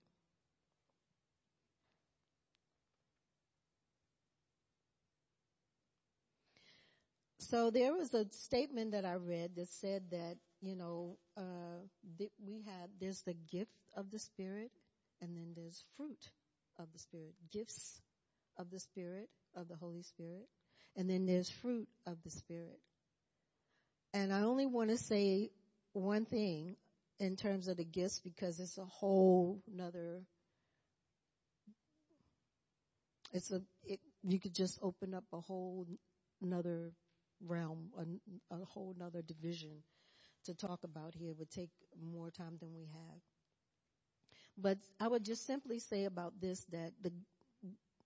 [7.50, 11.84] So there was a statement that I read that said that, you know, uh,
[12.18, 14.72] that we have, there's the gift of the Spirit
[15.22, 16.32] and then there's fruit
[16.80, 17.36] of the Spirit.
[17.52, 18.02] Gifts
[18.58, 20.48] of the Spirit, of the Holy Spirit.
[20.96, 22.80] And then there's fruit of the Spirit.
[24.14, 25.52] And I only want to say
[25.94, 26.78] one thing
[27.20, 30.24] in terms of the gifts because it's a whole nother,
[33.34, 35.86] it's a, it, you could just open up a whole
[36.42, 36.92] another
[37.46, 39.84] realm, a, a whole nother division
[40.46, 41.32] to talk about here.
[41.32, 41.70] It would take
[42.02, 43.22] more time than we have.
[44.58, 47.12] But I would just simply say about this that the,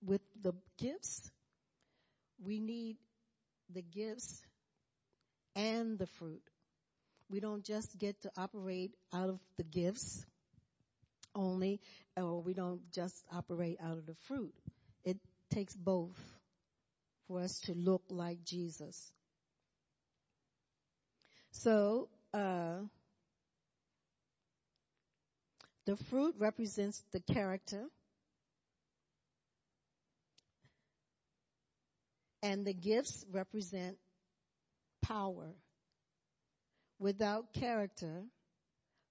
[0.02, 1.30] with the gifts,
[2.42, 2.96] we need
[3.72, 4.42] the gifts
[5.54, 6.42] and the fruit.
[7.28, 10.24] We don't just get to operate out of the gifts
[11.34, 11.80] only,
[12.16, 14.54] or we don't just operate out of the fruit.
[15.04, 15.18] It
[15.50, 16.18] takes both
[17.28, 19.12] for us to look like Jesus.
[21.52, 22.78] So, uh,
[25.86, 27.84] the fruit represents the character.
[32.42, 33.98] And the gifts represent
[35.02, 35.54] power.
[36.98, 38.24] Without character,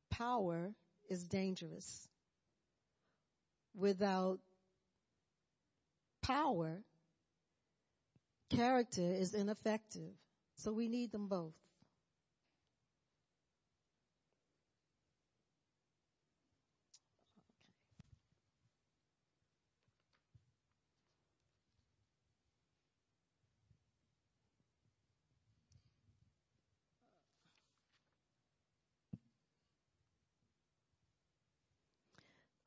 [0.09, 0.73] power
[1.09, 2.07] is dangerous.
[3.75, 4.39] Without
[6.21, 6.81] power,
[8.49, 10.13] character is ineffective.
[10.55, 11.53] So we need them both.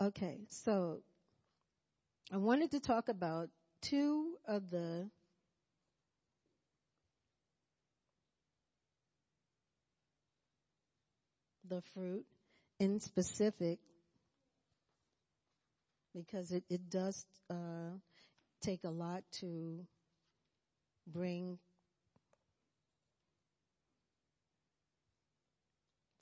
[0.02, 1.00] Okay, so
[2.32, 3.50] I wanted to talk about
[3.82, 5.08] two of the
[11.68, 12.24] the fruit
[12.80, 13.78] in specific
[16.12, 17.94] because it, it does uh,
[18.60, 19.86] take a lot to
[21.06, 21.60] bring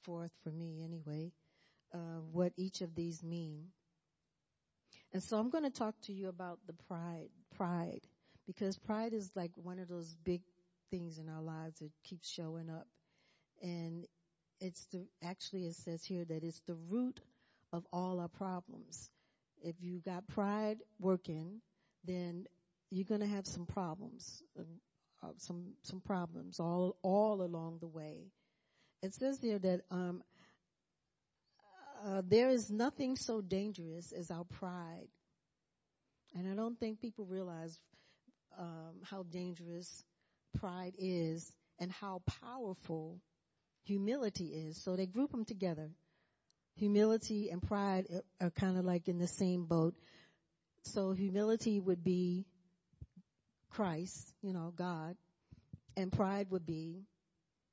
[0.02, 1.32] forth for me anyway
[1.94, 3.66] uh, what each of these mean.
[5.12, 8.02] And so I'm going to talk to you about the pride, pride,
[8.46, 10.42] because pride is like one of those big
[10.90, 12.86] things in our lives that keeps showing up.
[13.62, 14.06] And
[14.60, 17.20] it's the, actually it says here that it's the root
[17.72, 19.10] of all our problems.
[19.62, 21.60] If you got pride working,
[22.04, 22.46] then
[22.90, 28.30] you're going to have some problems, uh, some, some problems all, all along the way.
[29.02, 30.22] It says here that, um,
[32.04, 35.08] uh, there is nothing so dangerous as our pride.
[36.34, 37.78] And I don't think people realize
[38.58, 40.04] um, how dangerous
[40.58, 43.20] pride is and how powerful
[43.84, 44.82] humility is.
[44.82, 45.90] So they group them together.
[46.76, 49.94] Humility and pride are, are kind of like in the same boat.
[50.84, 52.46] So humility would be
[53.70, 55.16] Christ, you know, God,
[55.96, 57.04] and pride would be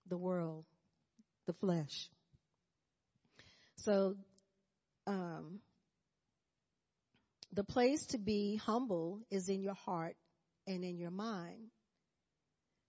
[0.09, 0.65] the world,
[1.45, 2.09] the flesh.
[3.77, 4.15] So,
[5.07, 5.59] um,
[7.53, 10.15] the place to be humble is in your heart
[10.67, 11.71] and in your mind.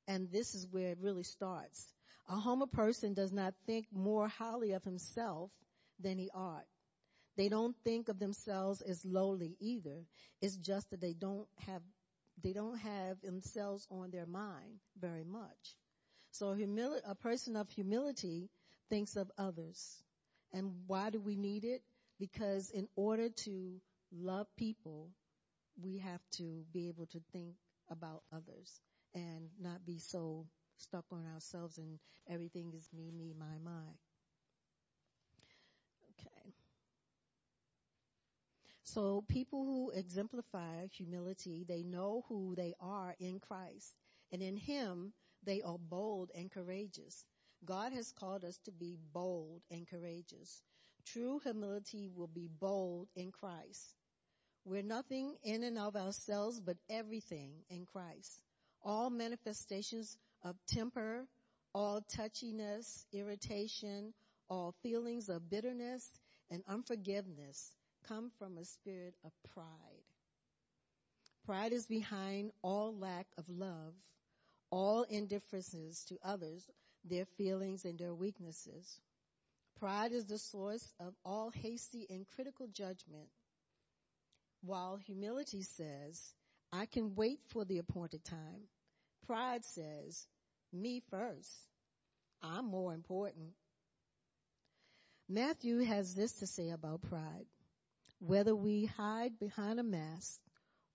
[0.08, 1.92] And this is where it really starts.
[2.28, 5.50] A humble person does not think more highly of himself
[6.00, 6.64] than he ought.
[7.36, 10.04] They don't think of themselves as lowly either.
[10.40, 11.82] It's just that they don't have,
[12.42, 15.76] they don't have themselves on their mind very much.
[16.32, 18.50] So humili- a person of humility
[18.90, 20.02] thinks of others.
[20.52, 21.82] And why do we need it?
[22.18, 23.80] Because in order to
[24.12, 25.10] love people,
[25.80, 27.54] we have to be able to think
[27.90, 28.80] about others
[29.14, 30.46] and not be so
[30.76, 33.88] stuck on ourselves and everything is me, me, my, my.
[36.18, 36.52] Okay.
[38.82, 43.94] So people who exemplify humility, they know who they are in Christ.
[44.32, 45.12] And in Him,
[45.44, 47.24] they are bold and courageous.
[47.64, 50.62] God has called us to be bold and courageous.
[51.06, 53.94] True humility will be bold in Christ.
[54.64, 58.42] We're nothing in and of ourselves, but everything in Christ.
[58.82, 61.26] All manifestations of temper,
[61.74, 64.12] all touchiness, irritation,
[64.48, 66.10] all feelings of bitterness
[66.50, 67.72] and unforgiveness
[68.06, 69.66] come from a spirit of pride.
[71.44, 73.94] Pride is behind all lack of love,
[74.70, 76.68] all indifferences to others,
[77.04, 79.00] their feelings and their weaknesses.
[79.78, 83.28] Pride is the source of all hasty and critical judgment,
[84.62, 86.20] while humility says,
[86.72, 88.68] I can wait for the appointed time.
[89.26, 90.26] Pride says,
[90.72, 91.50] me first.
[92.42, 93.52] I'm more important.
[95.28, 97.46] Matthew has this to say about pride.
[98.20, 100.40] Whether we hide behind a mask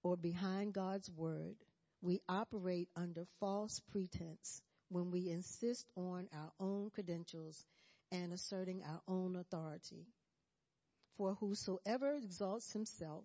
[0.04, 1.56] or behind God's word,
[2.01, 4.62] we operate under false pretense
[4.94, 7.66] when we insist on our own credentials
[8.12, 10.06] and asserting our own authority.
[11.18, 13.24] For whosoever exalts himself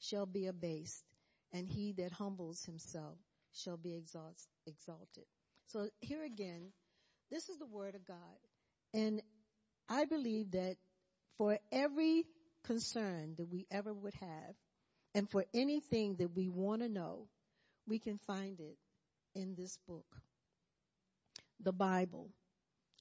[0.00, 1.04] shall be abased,
[1.52, 3.16] and he that humbles himself
[3.52, 5.24] shall be exalted.
[5.66, 6.72] So here again,
[7.30, 8.16] this is the word of God.
[8.94, 9.20] And
[9.88, 10.76] I believe that
[11.36, 12.24] for every
[12.64, 14.54] concern that we ever would have,
[15.14, 17.26] and for anything that we want to know,
[17.86, 18.76] we can find it
[19.34, 20.06] in this book
[21.60, 22.28] the Bible.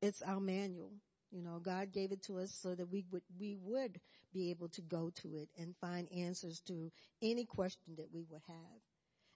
[0.02, 0.92] It's our manual.
[1.32, 4.00] You know, God gave it to us so that we would, we would
[4.34, 6.92] be able to go to it and find answers to
[7.22, 8.80] any question that we would have.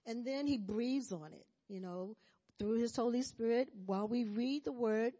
[0.06, 2.16] And then He breathes on it, you know,
[2.58, 3.68] through His Holy Spirit.
[3.86, 5.12] While we read the Word,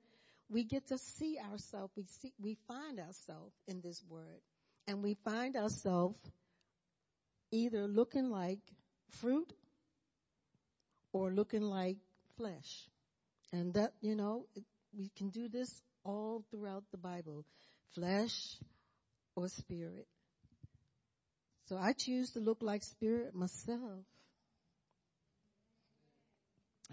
[0.49, 4.41] we get to see ourselves, we see, we find ourselves in this Word.
[4.87, 6.19] And we find ourselves
[7.51, 8.59] either looking like
[9.21, 9.53] fruit
[11.13, 11.99] or looking like
[12.37, 12.89] flesh.
[13.53, 14.47] And that, you know,
[14.97, 17.45] we can do this all throughout the Bible.
[17.95, 18.57] Flesh
[19.37, 20.07] or spirit.
[21.67, 24.05] So I choose to look like spirit myself.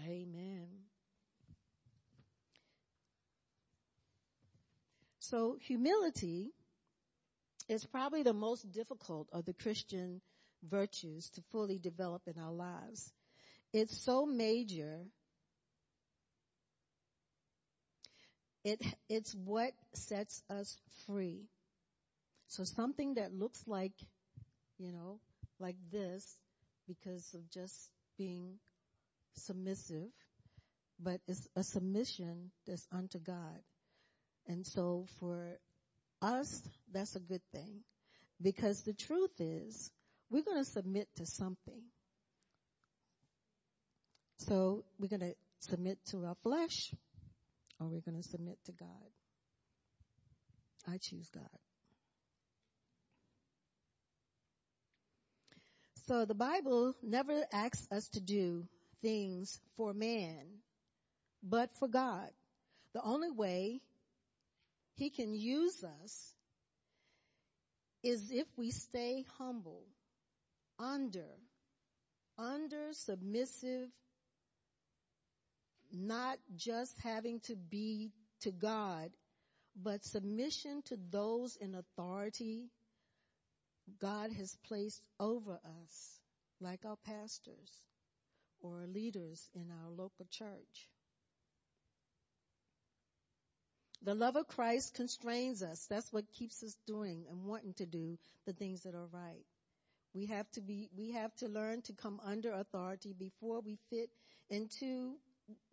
[0.06, 0.68] Amen.
[5.18, 6.50] So humility
[7.68, 10.20] is probably the most difficult of the Christian
[10.62, 13.12] virtues to fully develop in our lives.
[13.72, 15.04] It's so major
[18.64, 21.48] It, it's what sets us free.
[22.48, 23.92] So something that looks like,
[24.78, 25.20] you know,
[25.58, 26.36] like this
[26.86, 27.74] because of just
[28.18, 28.58] being
[29.36, 30.10] submissive,
[30.98, 33.60] but it's a submission that's unto God.
[34.46, 35.58] And so for
[36.20, 36.60] us,
[36.92, 37.80] that's a good thing
[38.42, 39.90] because the truth is
[40.30, 41.82] we're going to submit to something.
[44.38, 46.92] So we're going to submit to our flesh
[47.80, 48.88] or we're going to submit to God.
[50.86, 51.48] I choose God.
[56.06, 58.64] So the Bible never asks us to do
[59.00, 60.44] things for man,
[61.42, 62.28] but for God.
[62.94, 63.80] The only way
[64.96, 66.34] he can use us
[68.02, 69.84] is if we stay humble,
[70.78, 71.28] under,
[72.38, 73.88] under submissive,
[75.92, 78.12] not just having to be
[78.42, 79.10] to God,
[79.76, 82.70] but submission to those in authority
[83.98, 86.20] God has placed over us,
[86.60, 87.70] like our pastors
[88.60, 90.88] or leaders in our local church.
[94.02, 95.86] The love of Christ constrains us.
[95.90, 99.44] That's what keeps us doing and wanting to do the things that are right.
[100.14, 104.10] We have to be, we have to learn to come under authority before we fit
[104.48, 105.14] into,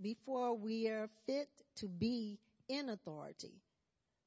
[0.01, 3.53] before we are fit to be in authority.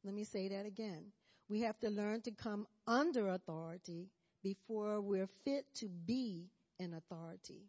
[0.05, 1.07] Let me say that again.
[1.48, 4.09] We have to learn to come under authority
[4.42, 6.48] before we're fit to be
[6.78, 7.62] in authority.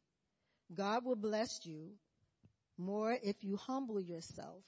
[0.73, 1.91] God will bless you
[2.77, 4.63] more if you humble yourself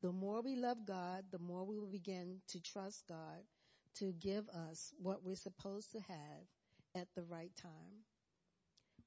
[0.00, 3.42] the more we love God, the more we will begin to trust God
[3.96, 6.46] to give us what we're supposed to have
[6.94, 8.04] at the right time.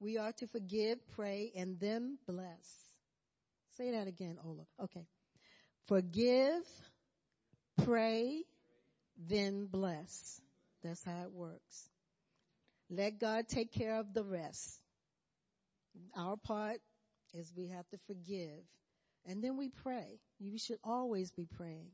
[0.02, 2.91] We are to forgive, pray, and then bless.
[3.82, 4.68] Say that again, Ola.
[4.84, 5.08] Okay.
[5.88, 6.62] Forgive,
[7.84, 8.44] pray,
[9.18, 10.40] then bless.
[10.84, 11.90] That's how it works.
[12.92, 14.78] Let God take care of the rest.
[16.16, 16.78] Our part
[17.34, 18.62] is we have to forgive
[19.26, 20.20] and then we pray.
[20.40, 21.90] You should always be praying.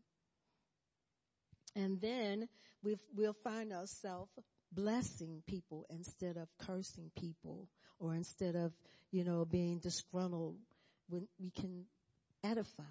[1.74, 2.50] And then
[2.84, 4.32] we will find ourselves
[4.74, 8.74] blessing people instead of cursing people or instead of,
[9.10, 10.58] you know, being disgruntled
[11.10, 11.86] when we can
[12.44, 12.84] edify.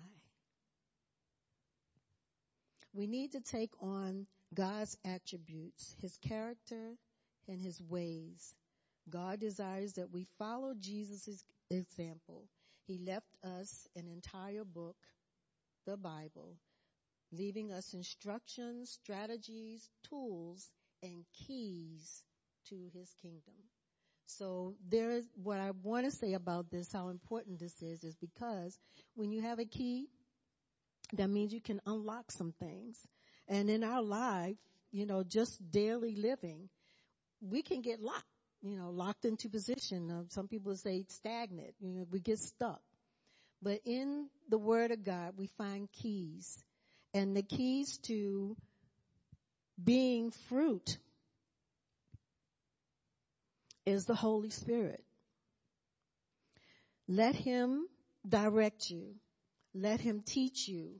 [2.93, 6.97] We need to take on God's attributes, His character
[7.49, 8.55] and His ways.
[9.09, 12.49] God desires that we follow Jesus' example
[12.87, 14.97] he left us an entire book,
[15.87, 16.57] the Bible,
[17.33, 20.71] leaving us instructions, strategies, tools,
[21.03, 22.23] and keys
[22.69, 23.55] to his kingdom.
[24.27, 28.15] So there is, what I want to say about this, how important this is, is
[28.17, 28.79] because
[29.15, 30.09] when you have a key,
[31.15, 32.99] that means you can unlock some things.
[33.49, 34.57] And in our life,
[34.93, 36.69] you know, just daily living,
[37.41, 38.25] we can get locked
[38.63, 40.27] you know, locked into position.
[40.31, 41.75] Some people say stagnant.
[41.81, 42.81] You know, we get stuck.
[43.63, 46.59] But in the Word of God, we find keys.
[47.15, 48.57] And the keys to
[49.83, 50.99] being fruit
[53.87, 55.03] is the Holy Spirit.
[57.09, 57.87] Let Him
[58.29, 59.15] direct you.
[59.75, 60.97] Let Him teach you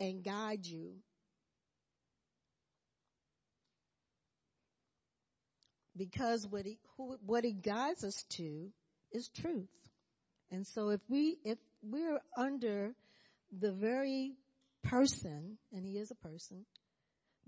[0.00, 0.94] and guide you
[5.98, 8.68] because what he who, what he guides us to
[9.12, 9.68] is truth.
[10.50, 12.94] And so if we if we're under
[13.60, 14.34] the very
[14.84, 16.64] person, and he is a person,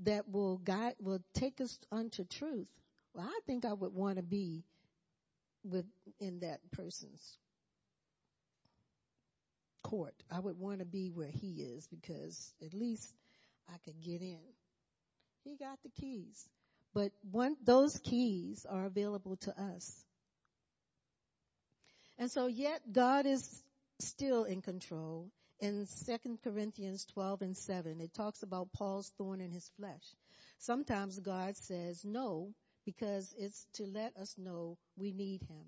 [0.01, 2.67] that will guide will take us unto truth,
[3.15, 4.65] well, I think I would want to be
[6.21, 7.39] in that person's
[9.83, 10.15] court.
[10.31, 13.13] I would want to be where he is because at least
[13.69, 14.39] I could get in.
[15.45, 16.49] He got the keys.
[16.93, 20.05] But one, those keys are available to us.
[22.19, 23.63] And so yet God is
[24.01, 25.31] still in control.
[25.61, 30.03] In 2 Corinthians 12 and 7, it talks about Paul's thorn in his flesh.
[30.59, 32.55] Sometimes God says no
[32.85, 35.65] because it's to let us know we need him.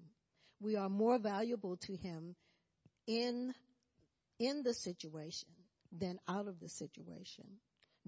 [0.61, 2.35] We are more valuable to him
[3.07, 3.53] in,
[4.39, 5.49] in the situation
[5.91, 7.45] than out of the situation.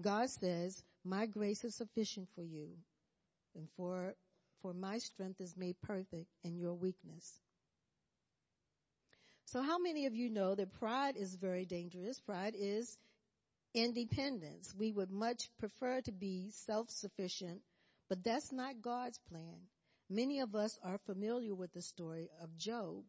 [0.01, 2.69] God says, my grace is sufficient for you
[3.55, 4.15] and for,
[4.61, 7.39] for my strength is made perfect in your weakness.
[9.45, 12.19] So how many of you know that pride is very dangerous?
[12.19, 12.97] Pride is
[13.73, 14.73] independence.
[14.77, 17.61] We would much prefer to be self-sufficient,
[18.09, 19.67] but that's not God's plan.
[20.09, 23.03] Many of us are familiar with the story of Job,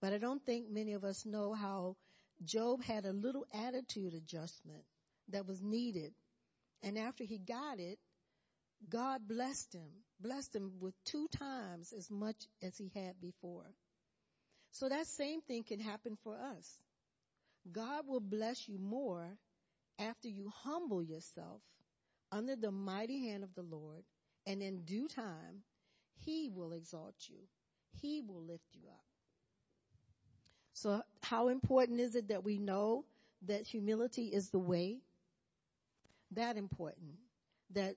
[0.00, 1.96] but I don't think many of us know how
[2.44, 4.84] Job had a little attitude adjustment
[5.28, 6.12] that was needed.
[6.82, 7.98] And after he got it,
[8.88, 9.88] God blessed him,
[10.20, 13.72] blessed him with two times as much as he had before.
[14.72, 16.78] So that same thing can happen for us.
[17.70, 19.38] God will bless you more
[19.98, 21.62] after you humble yourself
[22.30, 24.02] under the mighty hand of the Lord,
[24.46, 25.62] and in due time,
[26.24, 27.38] He will exalt you.
[28.00, 29.04] He will lift you up.
[30.74, 33.04] So how important is it that we know
[33.46, 34.98] that humility is the way?
[36.32, 37.14] That important.
[37.74, 37.94] That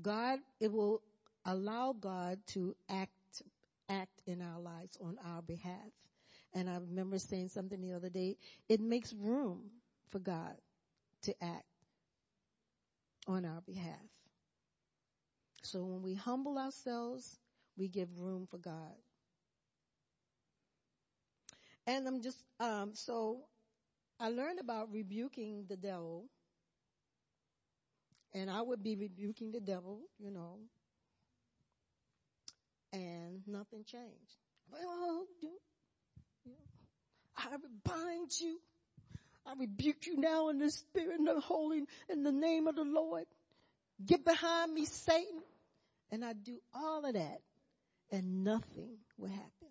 [0.00, 1.02] God, it will
[1.44, 3.42] allow God to act,
[3.88, 5.92] act in our lives on our behalf.
[6.54, 8.36] And I remember saying something the other day.
[8.68, 9.70] It makes room
[10.10, 10.54] for God
[11.22, 11.64] to act
[13.26, 13.98] on our behalf.
[15.64, 17.38] So when we humble ourselves,
[17.76, 18.94] we give room for God.
[21.86, 23.38] And I'm just, um, so
[24.20, 26.26] I learned about rebuking the devil.
[28.34, 30.58] And I would be rebuking the devil, you know,
[32.92, 34.36] and nothing changed.
[34.70, 35.24] Well,
[37.36, 38.58] I bind you.
[39.46, 42.84] I rebuke you now in the spirit and the holy, in the name of the
[42.84, 43.24] Lord.
[44.04, 45.42] Get behind me, Satan.
[46.10, 47.40] And I do all of that
[48.10, 49.68] and nothing will happen.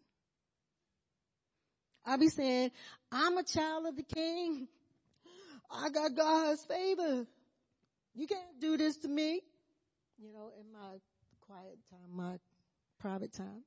[2.06, 2.72] I'll be saying,
[3.12, 4.68] I'm a child of the king.
[5.72, 7.26] I got God's favor.
[8.14, 9.42] You can't do this to me.
[10.20, 10.98] You know, in my
[11.48, 12.38] quiet time, my
[13.00, 13.64] private time.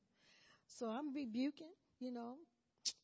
[0.78, 2.34] So I'm rebuking, you know,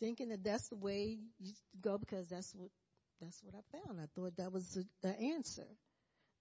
[0.01, 2.69] thinking that that's the way you go because that's what
[3.21, 4.01] that's what I found.
[4.01, 5.67] I thought that was the answer.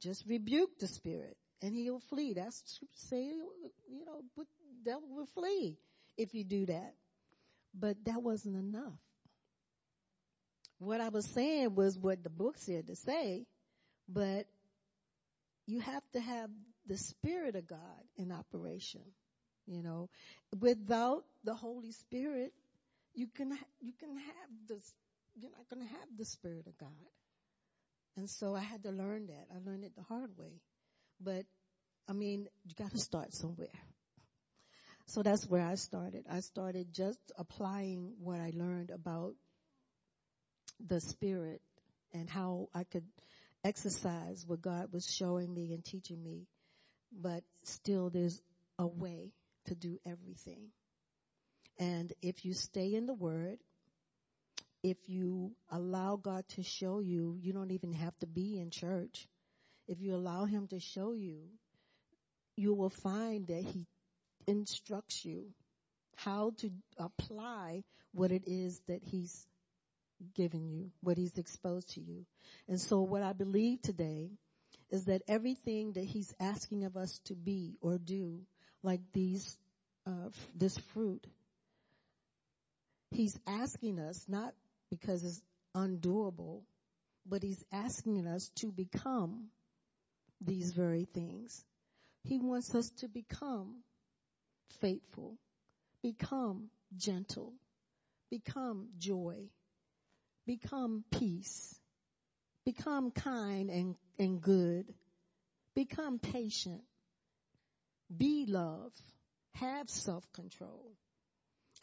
[0.01, 2.33] Just rebuke the spirit and he'll flee.
[2.33, 4.45] That's say you know, but
[4.83, 5.77] devil will flee
[6.17, 6.93] if you do that.
[7.73, 8.99] But that wasn't enough.
[10.79, 13.45] What I was saying was what the book said to say,
[14.09, 14.45] but
[15.67, 16.49] you have to have
[16.87, 17.79] the Spirit of God
[18.17, 19.01] in operation.
[19.67, 20.09] You know,
[20.59, 22.51] without the Holy Spirit,
[23.13, 24.93] you can, you can have this,
[25.35, 26.89] you're not going to have the Spirit of God.
[28.17, 29.47] And so I had to learn that.
[29.53, 30.59] I learned it the hard way.
[31.23, 31.45] But,
[32.09, 33.67] I mean, you got to start somewhere.
[35.07, 36.25] So that's where I started.
[36.31, 39.33] I started just applying what I learned about
[40.87, 41.61] the Spirit
[42.13, 43.05] and how I could
[43.63, 46.47] exercise what God was showing me and teaching me.
[47.11, 48.41] But still there's
[48.79, 49.33] a way
[49.65, 50.69] to do everything.
[51.77, 53.57] And if you stay in the Word,
[54.83, 59.27] if you allow God to show you, you don't even have to be in church.
[59.91, 61.41] If you allow Him to show you,
[62.55, 63.85] you will find that He
[64.47, 65.47] instructs you
[66.15, 67.83] how to apply
[68.13, 69.45] what it is that He's
[70.33, 72.25] given you, what He's exposed to you.
[72.69, 74.29] And so what I believe today
[74.91, 78.39] is that everything that He's asking of us to be or do,
[78.83, 79.57] like these,
[80.07, 81.27] uh, this fruit,
[83.09, 84.53] He's asking us not
[84.89, 85.41] because it's
[85.75, 86.61] undoable,
[87.25, 89.49] but He's asking us to become
[90.41, 91.63] these very things.
[92.23, 93.83] He wants us to become
[94.79, 95.37] faithful,
[96.01, 97.53] become gentle,
[98.29, 99.49] become joy,
[100.45, 101.75] become peace,
[102.65, 104.85] become kind and, and good,
[105.75, 106.81] become patient,
[108.15, 108.91] be love,
[109.53, 110.91] have self-control.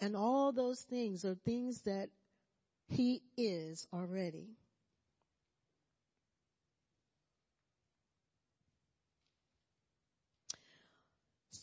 [0.01, 2.09] And all those things are things that
[2.89, 4.57] he is already.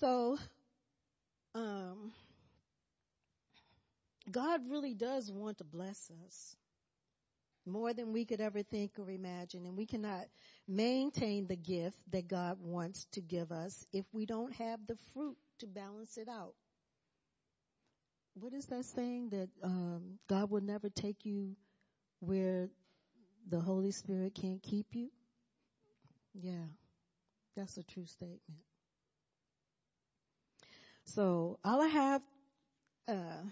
[0.06, 0.38] So,
[1.56, 2.12] um,
[4.32, 6.56] God really does want to bless us
[7.66, 9.66] more than we could ever think or imagine.
[9.66, 10.26] And we cannot
[10.68, 15.38] maintain the gift that God wants to give us if we don't have the fruit
[15.62, 16.54] to balance it out
[18.36, 21.56] what is that saying that um, God will never take you
[22.20, 22.70] where
[23.50, 25.10] the Holy Spirit can't keep you?
[26.34, 26.66] Yeah,
[27.56, 28.65] that's a true statement.
[31.06, 32.22] So all I have,
[33.08, 33.44] uh,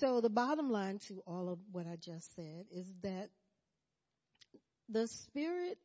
[0.00, 3.28] So the bottom line to all of what I just said is that
[4.88, 5.76] the Spirit,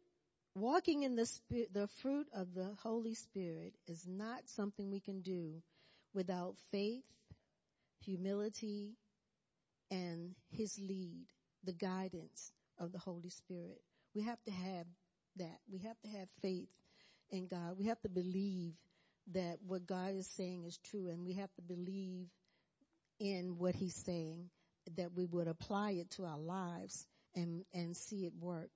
[0.56, 5.20] walking in the Spirit, the fruit of the Holy Spirit is not something we can
[5.20, 5.62] do
[6.14, 7.04] without faith,
[8.06, 8.96] humility,
[9.92, 11.26] and His lead,
[11.64, 13.82] the guidance of the Holy Spirit.
[14.14, 14.86] We have to have
[15.38, 15.60] that.
[15.72, 16.70] We have to have faith
[17.30, 17.78] in God.
[17.78, 18.74] We have to believe
[19.34, 22.28] that what God is saying is true and we have to believe
[23.20, 24.50] in what he's saying,
[24.98, 28.70] that we would apply it to our lives and, and see it work.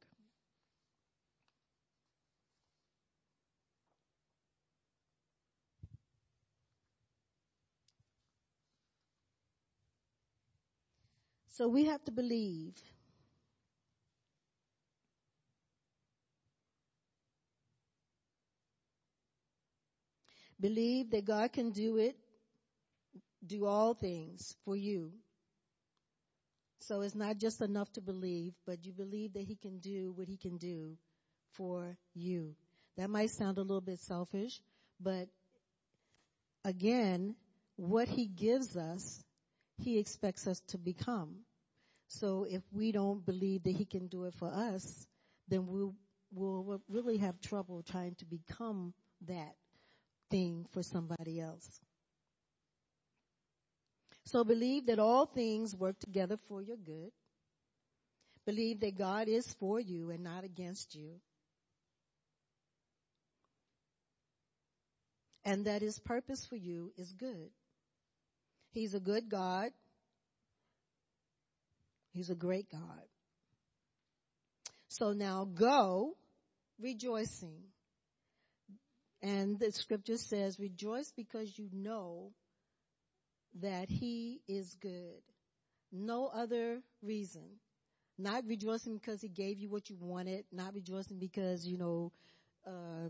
[11.60, 12.74] So we have to believe.
[20.58, 22.16] Believe that God can do it,
[23.46, 25.12] do all things for you.
[26.80, 30.30] So it's not just enough to believe, but you believe that He can do what
[30.30, 30.96] He can do
[31.56, 32.56] for you.
[32.96, 34.62] That might sound a little bit selfish,
[34.98, 35.28] but
[36.64, 37.36] again,
[37.76, 39.22] what He gives us,
[39.78, 41.40] He expects us to become.
[42.10, 45.08] So if we don't believe that he can do it for us,
[45.48, 45.94] then we'll,
[46.32, 48.94] we'll really have trouble trying to become
[49.28, 49.56] that
[50.32, 51.80] thing for somebody else.
[54.26, 57.12] So believe that all things work together for your good.
[58.46, 61.20] Believe that God is for you and not against you.
[65.46, 67.50] And that his purpose for you is good.
[68.72, 69.72] He's a good God
[72.20, 73.06] He's a great God.
[74.90, 76.18] So now go
[76.78, 77.62] rejoicing.
[79.22, 82.34] And the scripture says, rejoice because you know
[83.62, 85.22] that he is good.
[85.94, 87.46] No other reason.
[88.18, 92.12] Not rejoicing because he gave you what you wanted, not rejoicing because, you know,
[92.68, 93.08] uh,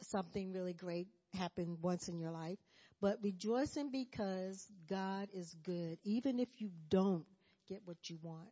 [0.00, 1.06] something really great
[1.38, 2.58] happened once in your life,
[3.00, 5.98] but rejoicing because God is good.
[6.02, 7.24] Even if you don't
[7.68, 8.50] get what you want.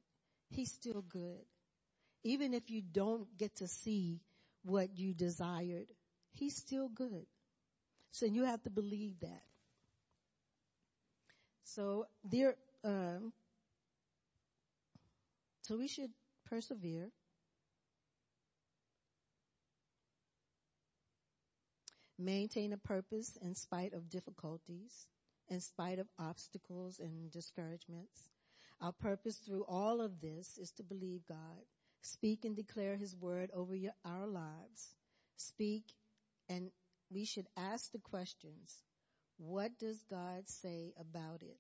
[0.51, 1.45] He's still good.
[2.25, 4.21] Even if you don't get to see
[4.63, 5.87] what you desired,
[6.33, 7.27] He's still good.
[8.13, 9.43] So you have to believe that.
[11.65, 13.33] So there, um,
[15.63, 16.11] so we should
[16.47, 17.11] persevere.
[22.19, 25.07] Maintain a purpose in spite of difficulties,
[25.49, 28.30] in spite of obstacles and discouragements.
[28.81, 31.65] Our purpose through all of this is to believe God,
[32.03, 34.95] speak and declare His word over your, our lives.
[35.37, 35.85] Speak
[36.49, 36.71] and
[37.11, 38.83] we should ask the questions.
[39.39, 41.57] What does God say about it?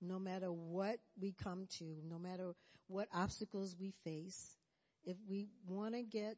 [0.00, 2.52] No matter what we come to, no matter
[2.86, 4.56] what obstacles we face,
[5.04, 6.36] if we want to get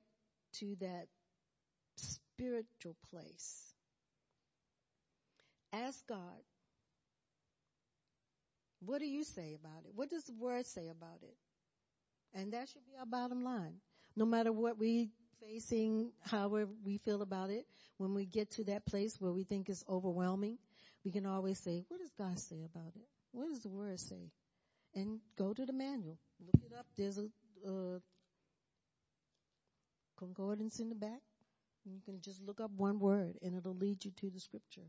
[0.55, 1.07] to that
[1.97, 3.75] spiritual place,
[5.73, 6.19] ask God,
[8.81, 9.93] what do you say about it?
[9.95, 11.37] What does the word say about it?
[12.35, 13.75] And that should be our bottom line.
[14.17, 15.11] No matter what we
[15.41, 17.67] facing, however we feel about it,
[17.99, 20.59] when we get to that place where we think it's overwhelming,
[21.05, 23.07] we can always say, what does God say about it?
[23.33, 24.31] What does the word say?
[24.95, 26.19] And go to the manual.
[26.45, 26.87] Look it up.
[26.97, 27.29] There's a,
[30.19, 31.21] concordance in the back.
[31.85, 34.87] You can just look up one word and it'll lead you to the scripture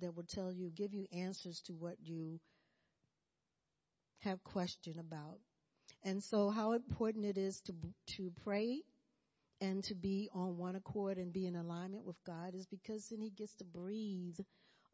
[0.00, 2.40] that will tell you, give you answers to what you
[4.20, 5.38] have question about.
[6.02, 7.74] And so how important it is to,
[8.16, 8.82] to pray
[9.60, 13.20] and to be on one accord and be in alignment with God is because then
[13.20, 14.38] he gets to breathe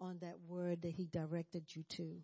[0.00, 2.16] on that word that he directed you to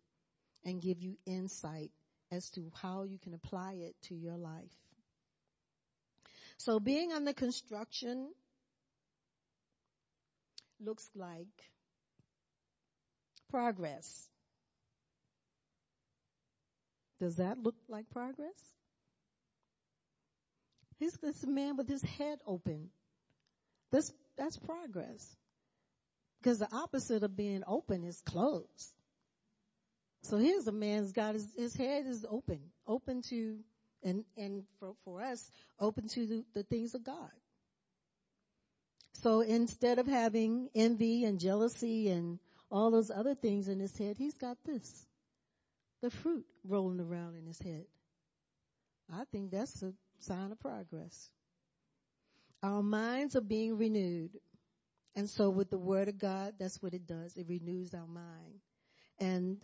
[0.65, 1.91] and give you insight
[2.31, 4.77] as to how you can apply it to your life.
[6.59, 8.29] So being under construction
[10.85, 11.47] looks like
[13.51, 14.29] progress.
[17.21, 18.55] Does that look like progress?
[20.99, 22.91] He's this man with his head open.
[23.91, 25.37] That's, that's progress.
[26.41, 28.93] Because the opposite of being open is closed.
[30.23, 33.59] So here's a man's got his, his head is open, open to,
[34.03, 35.51] and, and for, for us,
[35.81, 37.31] open to the, the things of God.
[39.23, 42.39] So instead of having envy and jealousy and
[42.71, 45.07] all those other things in his head, he's got this
[46.03, 47.85] the fruit rolling around in his head.
[49.13, 51.31] I think that's a sign of progress.
[52.63, 54.31] Our minds are being renewed.
[55.17, 57.37] And so with the word of God, that's what it does.
[57.37, 58.61] It renews our mind.
[59.19, 59.59] And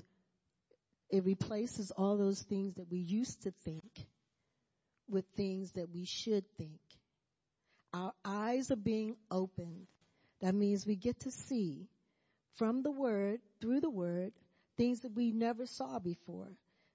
[1.11, 3.85] it replaces all those things that we used to think
[5.09, 6.81] with things that we should think.
[7.93, 9.87] Our eyes are being opened.
[10.41, 11.87] That means we get to see
[12.57, 14.33] from the word, through the word,
[14.77, 16.49] things that we never saw before.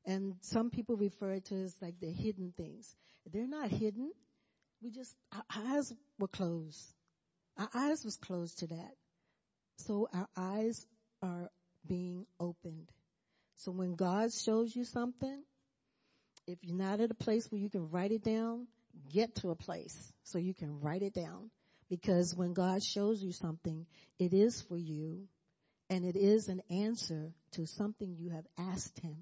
[0.06, 2.96] And some people refer to as like the hidden things.
[3.32, 4.12] They're not hidden.
[4.82, 6.82] We just, our eyes were closed.
[7.58, 8.94] Our eyes was closed to that.
[9.78, 10.86] So our eyes
[11.22, 11.50] are
[11.86, 12.90] being opened.
[13.58, 15.44] So when God shows you something,
[16.48, 18.68] if you're not at a place where you can write it down,
[19.12, 21.52] get to a place so you can write it down.
[21.90, 23.86] Because when God shows you something,
[24.18, 25.28] it is for you
[25.90, 29.18] and it is an answer to something you have asked Him.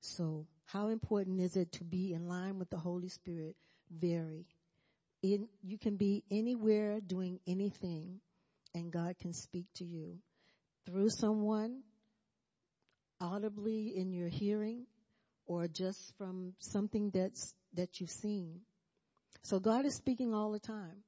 [0.00, 3.56] So how important is it to be in line with the Holy Spirit?
[3.90, 4.46] Very.
[5.22, 8.20] In, you can be anywhere doing anything
[8.74, 10.18] and God can speak to you
[10.86, 11.82] through someone,
[13.20, 14.86] audibly in your hearing,
[15.46, 18.60] or just from something that's, that you've seen.
[19.42, 21.02] So God is speaking all the time.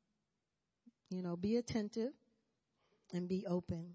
[1.10, 2.12] You know, be attentive
[3.12, 3.94] and be open.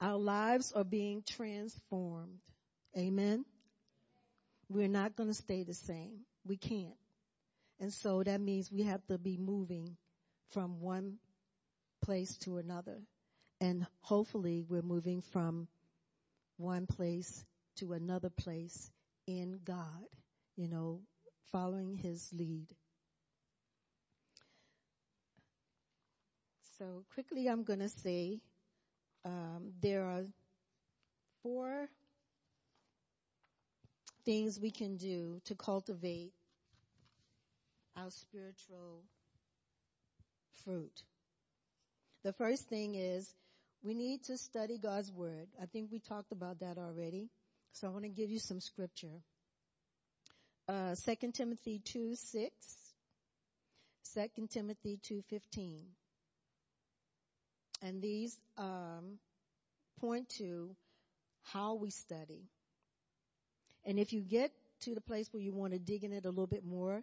[0.00, 2.40] Our lives are being transformed.
[2.96, 3.44] Amen.
[4.68, 6.20] We're not going to stay the same.
[6.46, 6.96] We can't.
[7.80, 9.96] And so that means we have to be moving
[10.52, 11.18] from one
[12.02, 12.98] place to another.
[13.60, 15.68] And hopefully we're moving from
[16.56, 17.44] one place
[17.76, 18.90] to another place
[19.26, 20.06] in God,
[20.56, 21.00] you know,
[21.52, 22.68] following his lead.
[26.78, 28.40] So quickly I'm going to say
[29.24, 30.22] um, there are
[31.42, 31.88] four
[34.24, 36.32] things we can do to cultivate
[37.96, 39.02] our spiritual
[40.64, 41.02] fruit.
[42.22, 43.32] The first thing is
[43.82, 45.48] we need to study God's word.
[45.60, 47.28] I think we talked about that already.
[47.72, 49.22] So I want to give you some scripture.
[50.68, 52.50] Uh, 2 Timothy 2, 6.
[54.14, 55.80] 2 Timothy 2.15.
[57.82, 59.18] And these um,
[60.00, 60.70] point to
[61.42, 62.42] how we study.
[63.84, 64.50] And if you get
[64.82, 67.02] to the place where you want to dig in it a little bit more,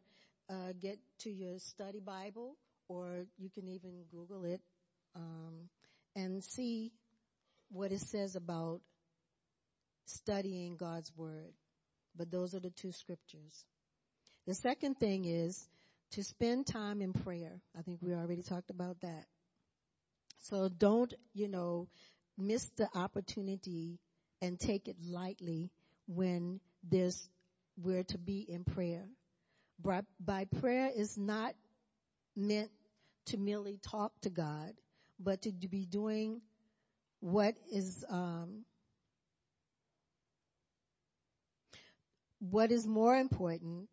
[0.50, 2.56] uh, get to your study Bible,
[2.88, 4.62] or you can even Google it
[5.16, 5.70] um,
[6.16, 6.92] and see
[7.72, 8.82] what it says about
[10.06, 11.54] studying God's Word.
[12.16, 13.66] But those are the two scriptures.
[14.46, 15.68] The second thing is
[16.12, 17.60] to spend time in prayer.
[17.78, 19.26] I think we already talked about that.
[20.40, 21.88] So don't, you know,
[22.38, 24.00] miss the opportunity
[24.42, 25.72] and take it lightly
[26.08, 27.30] when there's,
[27.78, 29.06] we're to be in prayer.
[29.80, 31.54] By, by prayer is not
[32.36, 32.70] meant
[33.28, 34.74] to merely talk to God,
[35.20, 36.42] but to be doing
[37.20, 38.64] what is, um,
[42.40, 43.90] what is more important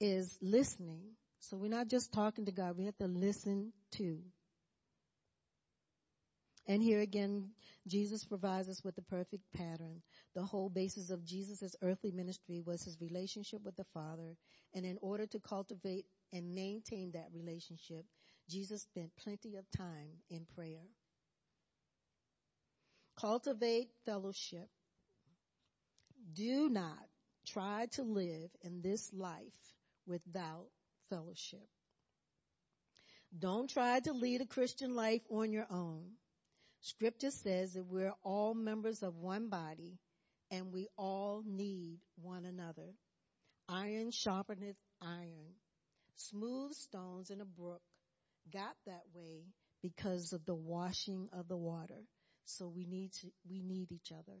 [0.00, 1.02] is listening.
[1.40, 4.18] So we're not just talking to God, we have to listen to.
[6.70, 7.50] And here again,
[7.88, 10.02] Jesus provides us with the perfect pattern.
[10.36, 14.36] The whole basis of Jesus' earthly ministry was his relationship with the Father.
[14.72, 18.04] And in order to cultivate and maintain that relationship,
[18.48, 20.86] Jesus spent plenty of time in prayer.
[23.18, 24.68] Cultivate fellowship.
[26.32, 27.04] Do not
[27.48, 29.74] try to live in this life
[30.06, 30.68] without
[31.08, 31.66] fellowship.
[33.36, 36.12] Don't try to lead a Christian life on your own.
[36.82, 39.98] Scripture says that we're all members of one body
[40.50, 42.94] and we all need one another.
[43.68, 45.54] Iron sharpeneth iron.
[46.16, 47.82] Smooth stones in a brook
[48.52, 49.44] got that way
[49.82, 52.02] because of the washing of the water.
[52.46, 54.38] So we need to, we need each other.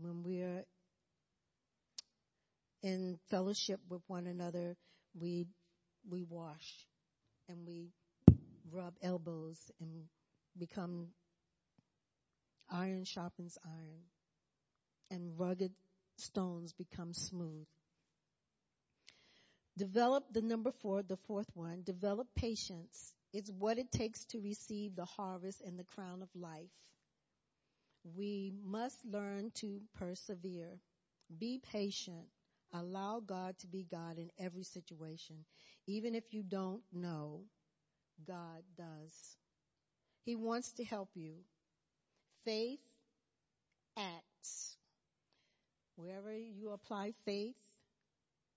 [0.00, 0.64] When we're
[2.82, 4.76] in fellowship with one another,
[5.14, 5.46] we,
[6.08, 6.86] we wash
[7.48, 7.90] and we
[8.70, 10.04] rub elbows and
[10.58, 11.08] become
[12.70, 14.02] iron sharpens iron
[15.10, 15.72] and rugged
[16.18, 17.66] stones become smooth.
[19.76, 23.14] Develop the number four, the fourth one, develop patience.
[23.32, 26.70] It's what it takes to receive the harvest and the crown of life.
[28.16, 30.78] We must learn to persevere.
[31.38, 32.26] Be patient.
[32.72, 35.44] Allow God to be God in every situation.
[35.86, 37.42] Even if you don't know,
[38.26, 39.36] God does.
[40.24, 41.34] He wants to help you.
[42.44, 42.80] Faith
[43.96, 44.76] acts.
[45.96, 47.54] Wherever you apply faith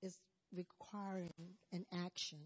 [0.01, 0.17] is
[0.55, 2.39] requiring an action.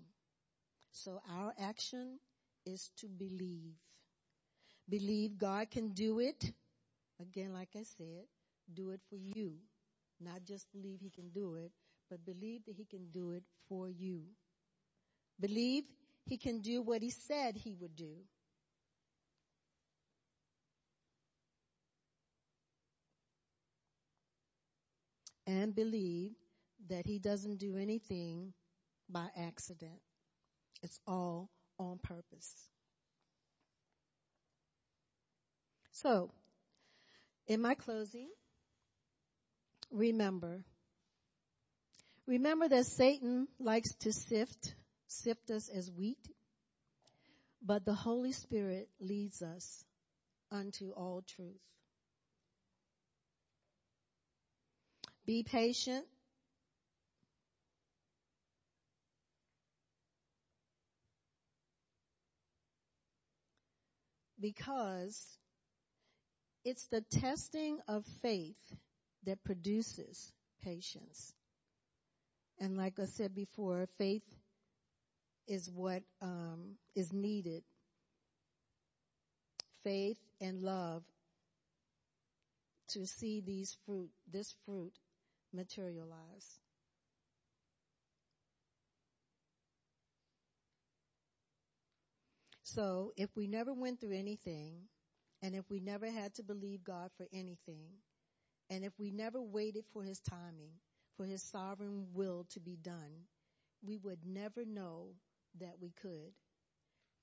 [0.91, 2.19] So our action
[2.65, 3.75] is to believe.
[4.89, 6.51] Believe God can do it.
[7.21, 8.25] Again, like I said,
[8.73, 9.53] do it for you.
[10.19, 11.71] Not just believe He can do it,
[12.09, 14.21] but believe that He can do it for you.
[15.39, 15.83] Believe
[16.25, 18.15] He can do what He said He would do.
[25.47, 26.31] And believe
[26.89, 28.53] that he doesn't do anything
[29.09, 29.99] by accident.
[30.83, 32.67] It's all on purpose.
[35.91, 36.29] So,
[37.47, 38.29] in my closing,
[39.89, 40.63] remember,
[42.27, 44.75] remember that Satan likes to sift,
[45.07, 46.19] sift us as wheat,
[47.65, 49.83] but the Holy Spirit leads us
[50.51, 51.61] unto all truth.
[55.27, 56.05] Be patient.
[64.39, 65.37] Because
[66.63, 68.55] it's the testing of faith
[69.25, 70.31] that produces
[70.63, 71.33] patience.
[72.59, 74.23] And like I said before, faith
[75.45, 77.63] is what um, is needed.
[79.83, 81.03] Faith and love
[82.89, 84.93] to see these fruit, this fruit
[85.57, 86.61] materialize.
[92.63, 94.89] So if we never went through anything,
[95.41, 97.89] and if we never had to believe God for anything,
[98.69, 100.73] and if we never waited for His timing,
[101.17, 103.25] for His sovereign will to be done,
[103.81, 105.15] we would never know
[105.59, 106.33] that we could.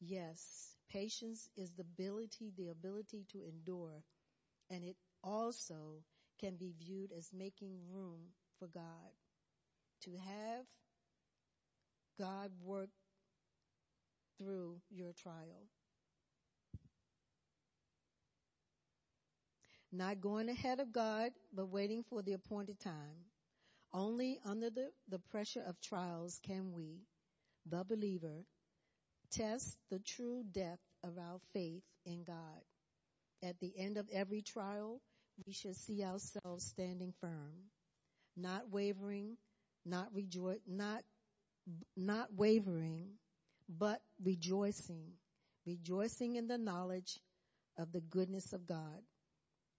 [0.00, 4.04] Yes, patience is the ability, the ability to endure,
[4.70, 6.02] and it also
[6.44, 8.20] can be viewed as making room
[8.58, 8.84] for God.
[10.02, 10.66] To have
[12.18, 12.90] God work
[14.38, 15.68] through your trial.
[19.90, 23.24] Not going ahead of God, but waiting for the appointed time.
[23.94, 27.06] Only under the, the pressure of trials can we,
[27.64, 28.44] the believer,
[29.30, 32.60] test the true depth of our faith in God.
[33.42, 35.00] At the end of every trial,
[35.46, 37.52] we should see ourselves standing firm,
[38.36, 39.36] not wavering,
[39.84, 41.02] not rejoice, not,
[41.96, 43.08] not wavering,
[43.68, 45.12] but rejoicing,
[45.66, 47.18] rejoicing in the knowledge
[47.78, 49.02] of the goodness of God.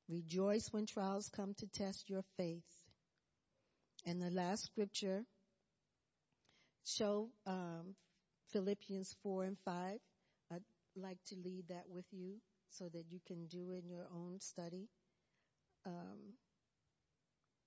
[0.10, 2.64] Rejoice when trials come to test your faith.
[4.06, 5.24] And the last scripture
[6.86, 7.96] show um,
[8.52, 9.98] Philippians 4 and 5.
[10.54, 10.62] I'd
[10.96, 12.36] like to lead that with you
[12.70, 14.88] so that you can do in your own study.
[15.86, 16.34] Um,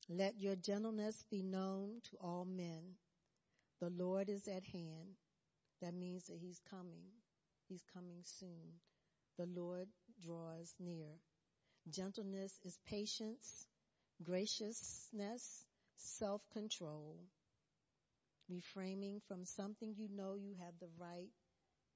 [0.09, 2.97] let your gentleness be known to all men.
[3.81, 5.17] The Lord is at hand.
[5.81, 7.05] That means that He's coming.
[7.69, 8.81] He's coming soon.
[9.39, 9.89] The Lord
[10.25, 11.21] draws near.
[11.91, 13.67] Gentleness is patience,
[14.23, 15.65] graciousness,
[15.97, 17.17] self-control,
[18.49, 21.31] refraining from something you know you have the right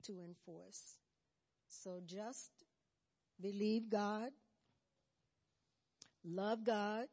[0.06, 0.98] to enforce.
[1.68, 2.50] So just
[3.40, 4.30] believe God,
[6.24, 7.06] love God,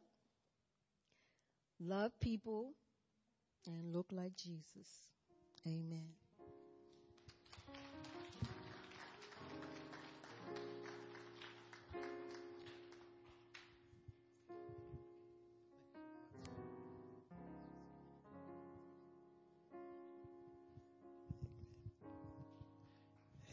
[1.80, 2.74] love people,
[3.66, 5.02] and look like Jesus.
[5.68, 6.10] Amen.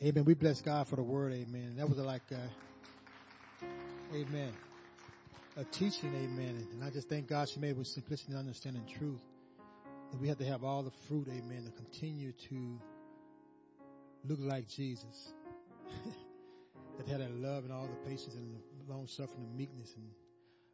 [0.03, 0.25] Amen.
[0.25, 1.33] We bless God for the word.
[1.33, 1.77] Amen.
[1.77, 2.37] That was like, uh,
[4.15, 4.53] amen,
[5.57, 6.15] a teaching.
[6.15, 6.67] Amen.
[6.73, 9.21] And I just thank God she made with simplicity and understanding truth.
[10.13, 11.27] That we have to have all the fruit.
[11.29, 11.65] Amen.
[11.65, 12.79] To continue to
[14.29, 15.33] look like Jesus.
[16.99, 20.07] that had that love and all the patience and the long suffering and meekness and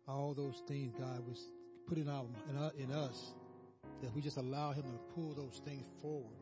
[0.09, 1.41] all those things God was
[1.89, 2.27] putting out
[2.79, 3.33] in us.
[4.03, 6.37] That we just allow Him to pull those things forward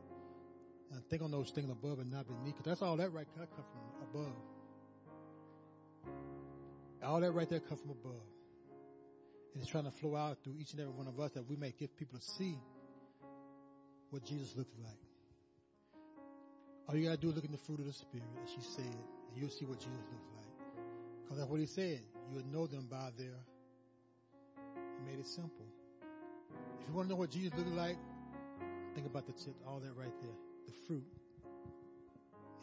[0.93, 2.57] and think on those things above and not beneath.
[2.57, 4.50] Cause that's all that right come from above.
[7.03, 8.27] All that right there comes from above.
[9.55, 11.57] And it's trying to flow out through each and every one of us that we
[11.57, 12.57] may give people to see
[14.11, 14.99] what Jesus looks like.
[16.89, 18.85] All you gotta do is look in the fruit of the Spirit, as she said,
[18.85, 20.85] and you'll see what Jesus looks like.
[21.23, 22.03] Because that's what he said.
[22.33, 23.39] You'll know them by their.
[24.57, 25.67] He made it simple.
[26.81, 27.97] If you want to know what Jesus looks like,
[28.95, 29.33] think about the
[29.67, 30.35] all that right there
[30.67, 31.05] the fruit.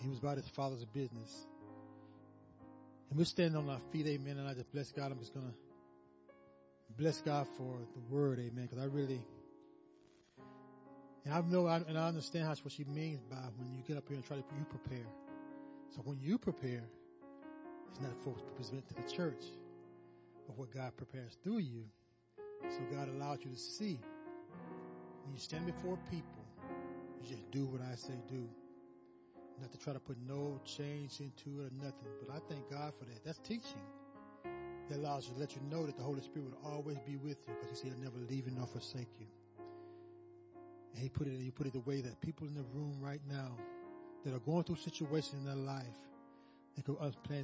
[0.02, 1.48] He was about his father's business.
[3.10, 4.38] And we're standing on our feet, amen.
[4.38, 5.12] And I just bless God.
[5.12, 5.54] I'm just going to
[6.98, 8.68] bless God for the word, amen.
[8.70, 9.22] Because I really,
[11.26, 14.08] and I know, and I understand how, what she means by when you get up
[14.08, 15.08] here and try to, you prepare.
[15.96, 16.84] So when you prepare,
[17.92, 19.44] it's not for present to the church,
[20.46, 21.84] but what God prepares through you.
[22.70, 24.00] So God allows you to see
[25.24, 26.38] when you stand before people
[27.22, 28.48] you just do what I say do.
[29.62, 32.10] Not to try to put no change into it or nothing.
[32.26, 33.26] But I thank God for that.
[33.26, 33.82] That's teaching.
[34.90, 37.38] That allows you to let you know that the Holy Spirit will always be with
[37.48, 39.28] you because He said, He'll never leave you nor forsake you.
[40.94, 43.22] And He put it, He put it the way that people in the room right
[43.30, 43.58] now
[44.26, 45.98] that are going through situations in their life
[46.76, 46.98] They could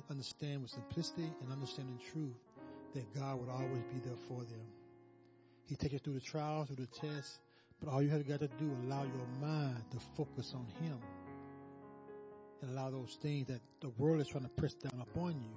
[0.10, 2.38] understand with simplicity and understanding truth
[2.96, 4.68] that God would always be there for them.
[5.66, 7.40] He takes you through the trials, through the tests,
[7.80, 10.98] but all you have got to do is allow your mind to focus on Him
[12.64, 15.56] and allow those things that the world is trying to press down upon you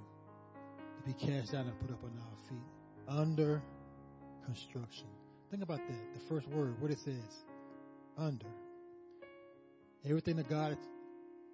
[0.97, 2.67] to be cast down and put up on our feet.
[3.07, 3.61] Under
[4.45, 5.07] construction.
[5.49, 6.13] Think about that.
[6.13, 7.45] The first word, what it says.
[8.17, 8.47] Under.
[10.05, 10.77] Everything that God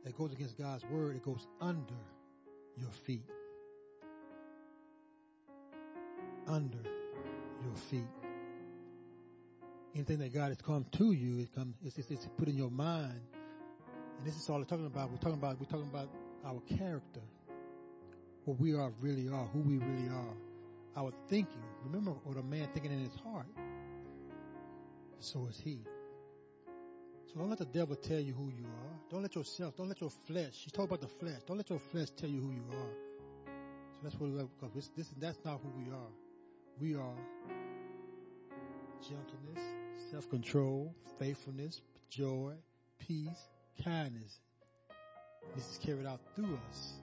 [0.04, 1.93] that goes against God's word, it goes under
[2.78, 3.30] your feet.
[6.47, 6.78] Under
[7.64, 8.01] your feet.
[9.95, 12.72] Anything that God has come to you, it comes, it's, it's, it's put in your
[12.72, 13.22] mind.
[14.18, 15.11] And this is all we're talking about.
[15.11, 16.09] We're talking about, we're talking about
[16.45, 17.22] our character.
[18.45, 20.36] What we are really are, who we really are.
[20.95, 21.64] Our thinking.
[21.86, 23.47] Remember what a man thinking in his heart.
[25.20, 25.80] So is he.
[27.28, 28.93] So don't let the devil tell you who you are.
[29.09, 31.41] Don't let yourself, don't let your flesh, she's talking about the flesh.
[31.47, 32.93] Don't let your flesh tell you who you are.
[33.93, 36.11] So that's what we have, because this, this, that's not who we are.
[36.80, 37.16] We are
[39.01, 39.64] gentleness,
[40.11, 42.53] self-control, faithfulness, joy,
[42.99, 43.49] peace,
[43.84, 44.39] kindness.
[45.55, 46.93] This is carried out through us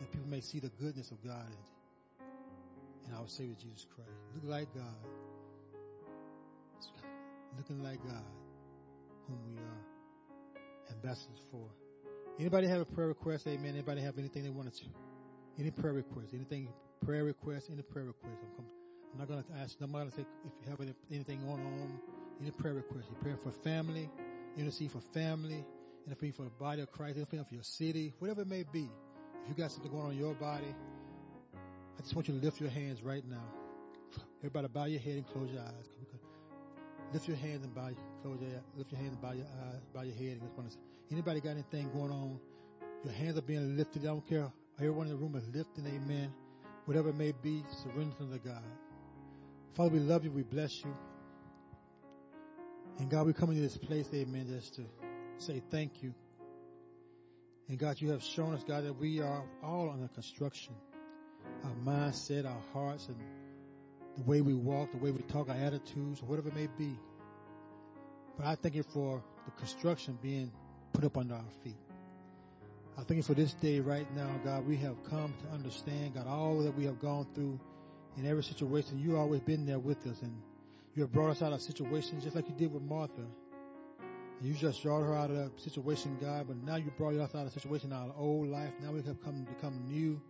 [0.00, 4.10] that people may see the goodness of God in, in our Savior Jesus Christ.
[4.34, 4.84] Look like God.
[7.56, 8.24] Looking like God,
[9.28, 11.68] whom we are ambassadors for.
[12.38, 13.46] Anybody have a prayer request?
[13.46, 13.74] Amen.
[13.74, 14.84] Anybody have anything they want to?
[15.58, 16.34] Any prayer request?
[16.34, 16.68] Anything?
[17.04, 17.68] Prayer request?
[17.72, 18.42] Any prayer request?
[18.58, 18.64] I'm,
[19.12, 19.76] I'm not going to ask.
[19.80, 22.00] I'm going to say if you have any, anything going on.
[22.40, 23.06] Any prayer request?
[23.08, 24.10] You pray for family.
[24.56, 25.64] Intercede for family.
[26.06, 27.16] Intercede for the body of Christ.
[27.16, 28.14] Intercede for your city.
[28.18, 28.90] Whatever it may be.
[29.42, 30.74] If you got something going on in your body,
[31.98, 33.44] I just want you to lift your hands right now.
[34.40, 35.88] Everybody bow your head and close your eyes.
[37.12, 37.90] Lift your hands and bow,
[38.22, 40.40] close your, lift your hands and bow your eyes, bow your head.
[41.12, 42.40] Anybody got anything going on?
[43.04, 44.02] Your hands are being lifted.
[44.02, 44.50] I don't care.
[44.78, 45.86] Everyone in the room is lifting.
[45.86, 46.32] Amen.
[46.86, 48.62] Whatever it may be, surrender to God.
[49.76, 50.32] Father, we love you.
[50.32, 50.94] We bless you.
[52.98, 54.82] And God, we come into this place, amen, just to
[55.38, 56.14] say thank you.
[57.68, 60.74] And God, you have shown us, God, that we are all under construction.
[61.64, 63.16] Our mindset, our hearts, and
[64.16, 66.98] the way we walk, the way we talk, our attitudes, whatever it may be.
[68.36, 70.52] But I thank you for the construction being
[70.92, 71.76] put up under our feet.
[72.96, 74.66] I thank you for this day right now, God.
[74.66, 77.58] We have come to understand, God, all that we have gone through
[78.16, 78.98] in every situation.
[78.98, 80.32] You have always been there with us and
[80.94, 83.22] you have brought us out of situations just like you did with Martha.
[84.44, 87.46] You just brought her out of that situation, God, but now you brought us out
[87.46, 88.72] of a situation, our old life.
[88.82, 90.20] Now we have come become new.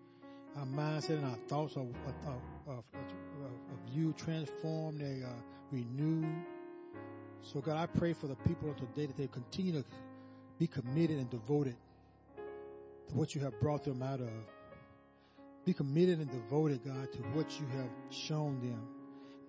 [0.57, 2.83] Our mindset and our thoughts are, of, are, are
[3.93, 5.43] you transformed, they are
[5.73, 6.33] renewed.
[7.43, 9.85] So God, I pray for the people of today that they continue to
[10.61, 11.75] be committed and devoted
[13.09, 14.31] to what you have brought them out of.
[15.65, 18.81] Be committed and devoted, God, to what you have shown them.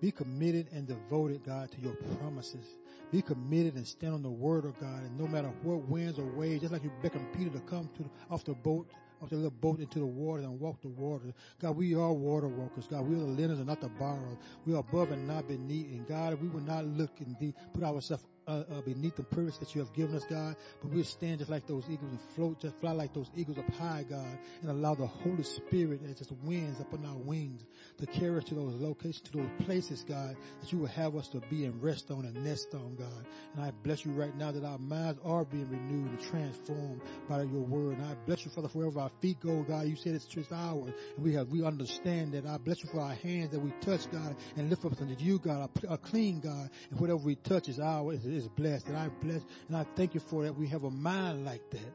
[0.00, 2.66] Be committed and devoted, God, to your promises.
[3.12, 5.02] Be committed and stand on the word of God.
[5.02, 8.10] And no matter what winds or waves, just like you beckoned Peter to come to
[8.30, 8.88] off the boat
[9.22, 11.32] of the little boat into the water and walk the water.
[11.60, 12.86] God, we are water walkers.
[12.86, 14.36] God, we are the lenders and not the borrowers.
[14.66, 15.86] We are above and not beneath.
[15.86, 19.58] And God, we will not look and de- put ourselves uh, uh, beneath the privilege
[19.58, 20.56] that you have given us, God.
[20.80, 23.68] But we'll stand just like those eagles and float, just fly like those eagles up
[23.74, 27.64] high, God, and allow the Holy Spirit as just winds upon our wings
[27.98, 31.28] to carry us to those locations, to those places, God, that you will have us
[31.28, 33.26] to be and rest on and nest on, God.
[33.54, 37.42] And I bless you right now that our minds are being renewed and transformed by
[37.42, 37.98] your word.
[37.98, 40.92] And I bless you, Father, wherever our feet go, God, you said it's just ours.
[41.16, 42.46] And we have, we understand that.
[42.46, 45.38] I bless you for our hands that we touch, God, and lift up unto you,
[45.38, 46.70] God, a clean God.
[46.90, 48.86] And whatever we touch is ours is blessed.
[48.86, 50.56] And I bless, and I thank you for that.
[50.56, 51.94] We have a mind like that.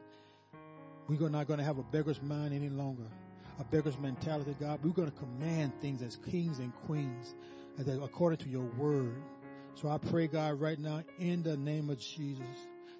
[1.08, 3.06] We're not going to have a beggar's mind any longer.
[3.58, 4.80] A beggar's mentality, God.
[4.82, 7.34] We're going to command things as kings and queens
[8.02, 9.22] according to your word.
[9.74, 12.46] So I pray, God, right now, in the name of Jesus,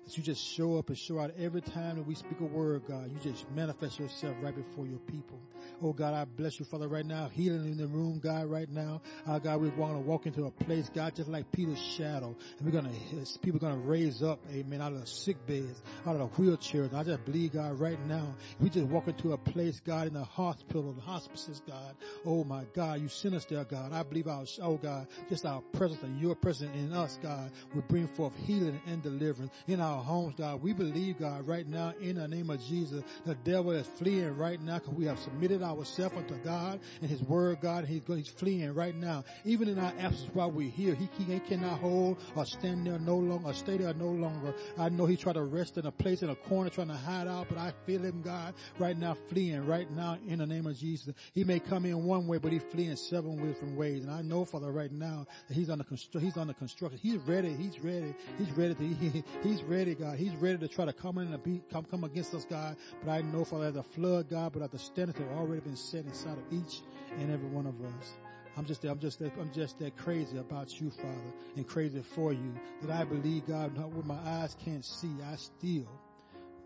[0.05, 2.83] that you just show up and show out every time that we speak a word,
[2.89, 3.11] God.
[3.11, 5.39] You just manifest yourself right before your people.
[5.83, 7.29] Oh God, I bless you, Father, right now.
[7.29, 9.01] Healing in the room, God, right now.
[9.27, 12.35] Uh, God, we want to walk into a place, God, just like Peter's shadow.
[12.59, 15.45] And we're going to, people are going to raise up, amen, out of the sick
[15.47, 16.95] beds, out of the wheelchairs.
[16.95, 20.25] I just believe, God, right now, we just walk into a place, God, in the
[20.25, 21.95] hospital, the hospices, God.
[22.25, 23.93] Oh my God, you sent us there, God.
[23.93, 27.83] I believe our, oh God, just our presence and your presence in us, God, will
[27.83, 30.63] bring forth healing and deliverance in our our homes, God.
[30.63, 34.61] We believe, God, right now in the name of Jesus, the devil is fleeing right
[34.61, 37.85] now because we have submitted ourselves unto God and His Word, God.
[37.85, 39.25] He's, going, he's fleeing right now.
[39.45, 43.17] Even in our absence while we're here, he, he cannot hold or stand there no
[43.17, 44.55] longer or stay there no longer.
[44.79, 47.29] I know he tried to rest in a place in a corner trying to hide
[47.29, 50.77] out, but I feel him, God, right now fleeing right now in the name of
[50.77, 51.15] Jesus.
[51.35, 54.05] He may come in one way, but he's fleeing seven different ways.
[54.05, 56.99] And I know, Father, right now that he's on the constru- he's on the construction.
[57.03, 57.55] He's ready.
[57.55, 58.15] He's ready.
[58.39, 60.17] He's ready to, he, he's ready, God.
[60.17, 62.77] He's ready to try to come in and be, come, come against us, God.
[63.05, 65.77] But I know, Father, as a flood, God, but that the standards have already been
[65.77, 66.81] set inside of each
[67.19, 68.13] and every one of us.
[68.57, 72.55] I'm just, I'm just, I'm just that crazy about you, Father, and crazy for you
[72.83, 75.89] that I believe, God, not what my eyes can't see, I still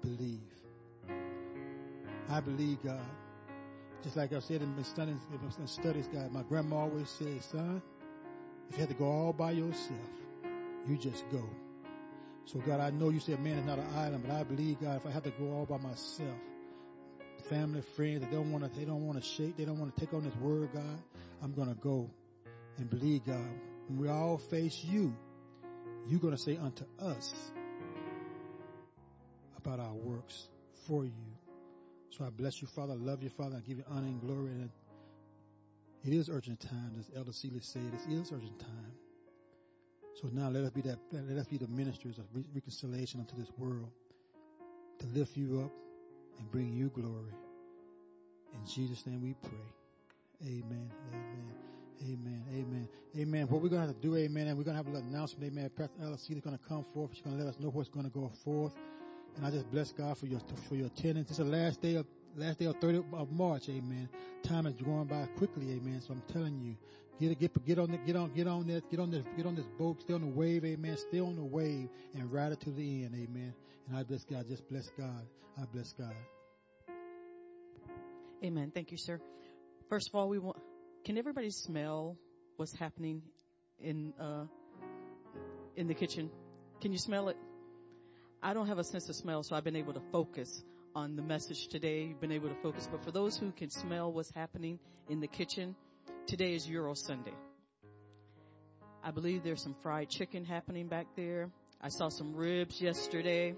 [0.02, 0.40] believe.
[2.28, 3.00] I believe, God.
[4.02, 5.16] Just like I said in my studies,
[5.58, 7.82] in studies, God, my grandma always said, son,
[8.68, 10.10] if you had to go all by yourself,
[10.88, 11.42] you just go.
[12.46, 14.96] So God, I know you said man is not an island, but I believe, God,
[14.96, 16.38] if I have to go all by myself,
[17.48, 20.00] family, friends, they don't want to, they don't want to shake, they don't want to
[20.00, 21.02] take on this word, God.
[21.42, 22.08] I'm going to go
[22.78, 23.50] and believe God.
[23.88, 25.14] When we all face you,
[26.06, 27.34] you're going to say unto us
[29.58, 30.48] about our works
[30.86, 31.10] for you.
[32.10, 32.92] So I bless you, Father.
[32.92, 33.56] I love you, Father.
[33.56, 34.52] I give you honor and glory.
[34.52, 34.70] And
[36.04, 37.90] it is urgent time, as Elder Seeley said.
[37.92, 38.92] It is urgent time.
[40.20, 42.24] So now let us be that, let us be the ministers of
[42.54, 43.90] reconciliation unto this world
[44.98, 45.72] to lift you up
[46.38, 47.34] and bring you glory.
[48.54, 50.48] In Jesus' name we pray.
[50.48, 50.90] Amen.
[51.12, 51.54] Amen.
[52.02, 52.44] Amen.
[52.50, 52.88] Amen.
[53.18, 53.46] Amen.
[53.48, 55.08] What we're going to have to do, amen, and we're going to have a little
[55.08, 55.70] announcement, amen.
[55.76, 57.10] Pastor LC is going to come forth.
[57.12, 58.74] She's going to let us know what's going to go forth.
[59.36, 61.28] And I just bless God for your, for your attendance.
[61.28, 62.06] It's the last day of,
[62.36, 64.08] last day of 30 of March, amen.
[64.42, 66.00] Time is going by quickly, amen.
[66.00, 66.76] So I'm telling you,
[67.20, 69.54] get, get, get on, the, get on, get on this, get on this, get on
[69.54, 70.96] this boat, stay on the wave, amen.
[70.96, 73.54] Stay on the wave and ride it to the end, amen.
[73.88, 74.46] And I bless God.
[74.48, 75.26] Just bless God.
[75.60, 76.14] I bless God.
[78.44, 78.70] Amen.
[78.74, 79.20] Thank you, sir.
[79.88, 80.58] First of all, we want,
[81.04, 82.16] can everybody smell
[82.56, 83.22] what's happening
[83.80, 84.44] in, uh,
[85.76, 86.30] in the kitchen?
[86.80, 87.36] Can you smell it?
[88.42, 90.62] I don't have a sense of smell, so I've been able to focus
[90.94, 92.04] on the message today.
[92.04, 92.88] You've been able to focus.
[92.90, 94.78] But for those who can smell what's happening
[95.08, 95.74] in the kitchen,
[96.26, 97.34] today is Euro Sunday.
[99.04, 101.50] I believe there's some fried chicken happening back there.
[101.80, 103.54] I saw some ribs yesterday.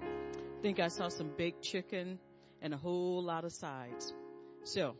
[0.00, 2.20] I think I saw some baked chicken
[2.62, 4.14] and a whole lot of sides.
[4.62, 4.94] So,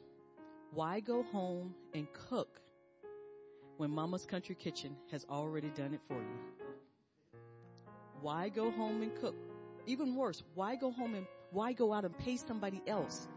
[0.72, 2.60] why go home and cook
[3.76, 7.38] when Mama's Country Kitchen has already done it for you?
[8.20, 9.36] Why go home and cook?
[9.86, 13.28] Even worse, why go home and why go out and pay somebody else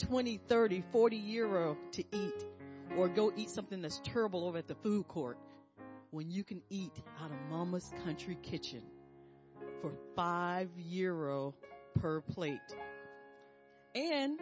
[0.00, 2.44] 20, 30, 40 euro to eat
[2.96, 5.38] or go eat something that's terrible over at the food court
[6.10, 8.82] when you can eat out of Mama's Country Kitchen
[9.80, 11.54] for five euro
[12.00, 12.58] per plate.
[13.94, 14.40] And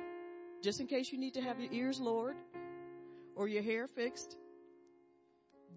[0.62, 2.36] just in case you need to have your ears lowered
[3.34, 4.36] or your hair fixed,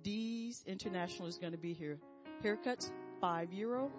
[0.03, 1.99] D's International is going to be here.
[2.43, 3.91] Haircuts, five euro.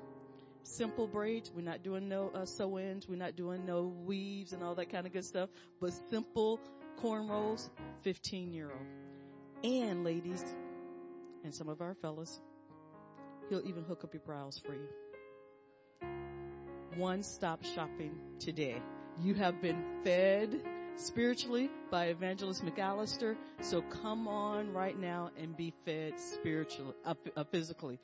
[0.63, 1.51] Simple braids.
[1.55, 3.09] We're not doing no uh, sew-ins.
[3.09, 5.51] We're not doing no weaves and all that kind of good stuff.
[5.81, 6.61] But simple
[7.03, 7.69] cornrows,
[8.03, 8.77] 15 euro.
[9.65, 10.45] And ladies,
[11.45, 12.41] and some of our fellas,
[13.49, 14.89] he'll even hook up your brows for you.
[16.97, 18.81] One stop shopping today.
[19.21, 20.63] You have been fed
[20.97, 23.37] spiritually by Evangelist McAllister.
[23.61, 27.99] So come on right now and be fed spiritually, uh, uh, physically.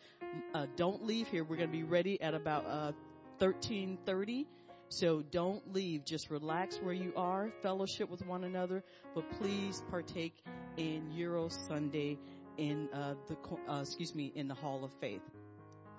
[0.54, 1.44] Uh, don't leave here.
[1.44, 2.92] We're going to be ready at about uh,
[3.38, 4.46] 1330.
[4.88, 6.04] So don't leave.
[6.04, 8.82] Just relax where you are, fellowship with one another,
[9.14, 10.34] but please partake
[10.76, 12.18] in Euro Sunday
[12.56, 13.36] in uh, the
[13.70, 15.22] uh, excuse me in the Hall of Faith.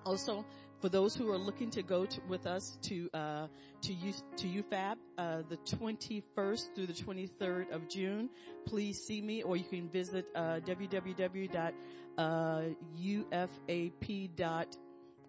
[0.04, 0.44] Also,
[0.80, 3.46] for those who are looking to go to, with us to uh,
[3.82, 8.30] to U, to UFAB uh, the 21st through the 23rd of June,
[8.66, 11.56] please see me, or you can visit uh, www.ufap.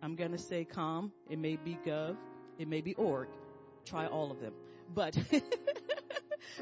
[0.03, 1.11] I'm gonna say com.
[1.29, 2.17] It may be gov.
[2.57, 3.27] It may be org.
[3.85, 4.53] Try all of them,
[4.93, 5.17] but.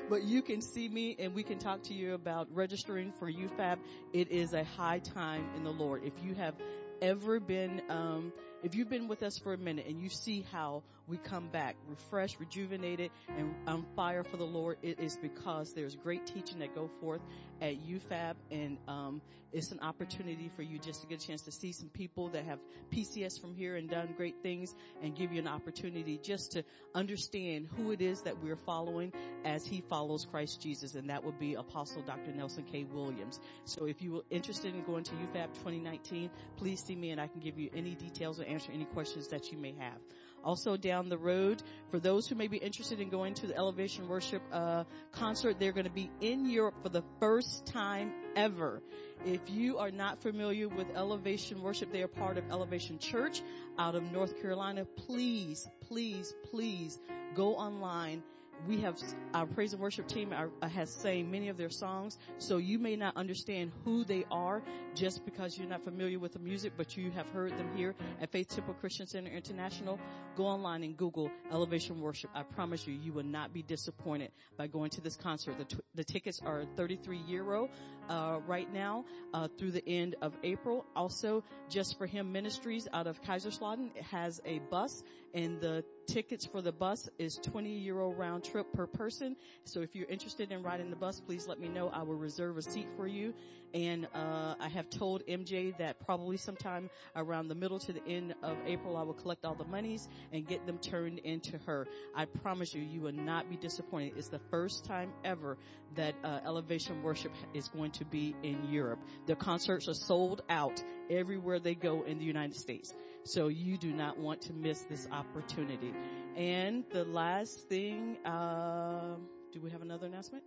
[0.10, 3.78] but you can see me and we can talk to you about registering for UFAB.
[4.14, 6.04] It is a high time in the Lord.
[6.04, 6.56] If you have
[7.02, 8.34] ever been, um,
[8.64, 11.76] if you've been with us for a minute and you see how we come back
[11.88, 16.76] refreshed, rejuvenated, and on fire for the Lord, it is because there's great teaching that
[16.76, 17.22] go forth
[17.62, 19.22] at UFAB, and um,
[19.52, 22.46] it's an opportunity for you just to get a chance to see some people that
[22.46, 22.60] have
[22.94, 26.64] PCS from here and done great things, and give you an opportunity just to
[26.94, 29.12] understand who it is that we're following
[29.44, 32.32] as He follows Christ Jesus, and that would be Apostle Dr.
[32.34, 32.84] Nelson K.
[32.84, 33.40] Williams.
[33.66, 37.28] So if you are interested in going to UFAB 2019, please see me, and I
[37.28, 39.98] can give you any details or answer any questions that you may have.
[40.44, 41.62] Also down the road,
[41.92, 45.74] for those who may be interested in going to the Elevation Worship uh, concert, they're
[45.74, 48.82] going to be in Europe for the first time ever.
[49.26, 53.42] If you are not familiar with Elevation Worship, they are part of Elevation Church
[53.78, 54.86] out of North Carolina.
[54.86, 56.98] Please, please, please
[57.36, 58.24] go online
[58.68, 58.98] we have
[59.34, 62.80] our praise and worship team are, uh, has sang many of their songs, so you
[62.80, 64.62] may not understand who they are
[64.96, 68.32] just because you're not familiar with the music, but you have heard them here at
[68.32, 70.00] Faith Temple Christian Center International.
[70.36, 72.30] Go online and Google Elevation Worship.
[72.34, 75.58] I promise you, you will not be disappointed by going to this concert.
[75.58, 77.70] The, t- the tickets are 33 euro
[78.10, 80.86] uh, right now uh, through the end of April.
[80.96, 85.04] Also, Just for Him Ministries out of Kaiserslautern has a bus,
[85.34, 89.36] and the tickets for the bus is 20 euro round trip per person.
[89.66, 91.90] So if you're interested in riding the bus, please let me know.
[91.90, 93.34] I will reserve a seat for you.
[93.74, 98.34] And uh, I have told MJ that probably sometime around the middle to the end
[98.42, 101.88] of April, I will collect all the monies and get them turned into her.
[102.16, 104.14] I promise you, you will not be disappointed.
[104.18, 105.58] It's the first time ever
[105.96, 109.00] that uh, Elevation Worship is going to be in Europe.
[109.28, 112.94] The concerts are sold out everywhere they go in the United States.
[113.30, 115.94] So you do not want to miss this opportunity.
[116.36, 119.18] And the last thing, uh,
[119.54, 120.44] do we have another announcement?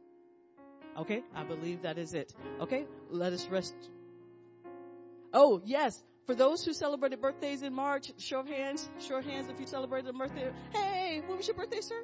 [0.98, 2.34] Okay, I believe that is it.
[2.60, 3.76] Okay, let us rest.
[5.32, 6.02] Oh, yes.
[6.26, 9.66] For those who celebrated birthdays in March, show of hands, show of hands if you
[9.66, 10.50] celebrated a birthday.
[10.72, 12.02] Hey, when was your birthday, sir?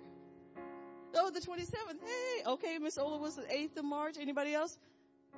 [1.16, 1.98] Oh, the 27th.
[2.04, 4.14] Hey, okay, Miss Ola was the 8th of March.
[4.20, 4.78] Anybody else?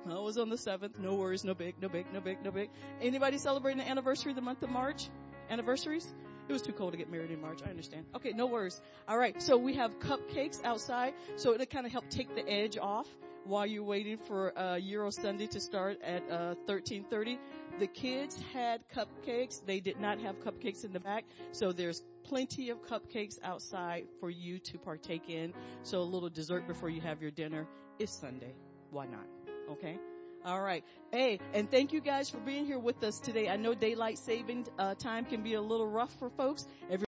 [0.07, 0.99] I was on the 7th.
[0.99, 2.69] No worries, no big, no big, no big, no big.
[3.01, 5.09] Anybody celebrating the anniversary of the month of March?
[5.51, 6.07] Anniversaries?
[6.47, 7.59] It was too cold to get married in March.
[7.65, 8.05] I understand.
[8.15, 8.81] Okay, no worries.
[9.07, 9.41] All right.
[9.41, 11.13] So we have cupcakes outside.
[11.35, 13.07] So it'll kind of help take the edge off
[13.45, 17.37] while you're waiting for uh, Euro Sunday to start at uh, 13:30.
[17.79, 19.61] The kids had cupcakes.
[19.65, 21.25] They did not have cupcakes in the back.
[21.51, 25.53] So there's plenty of cupcakes outside for you to partake in.
[25.83, 27.67] So a little dessert before you have your dinner.
[27.99, 28.53] It's Sunday.
[28.89, 29.25] Why not?
[29.69, 29.97] Okay.
[30.43, 30.83] All right.
[31.11, 33.47] Hey, and thank you guys for being here with us today.
[33.47, 36.65] I know daylight saving uh, time can be a little rough for folks.
[36.89, 36.97] Every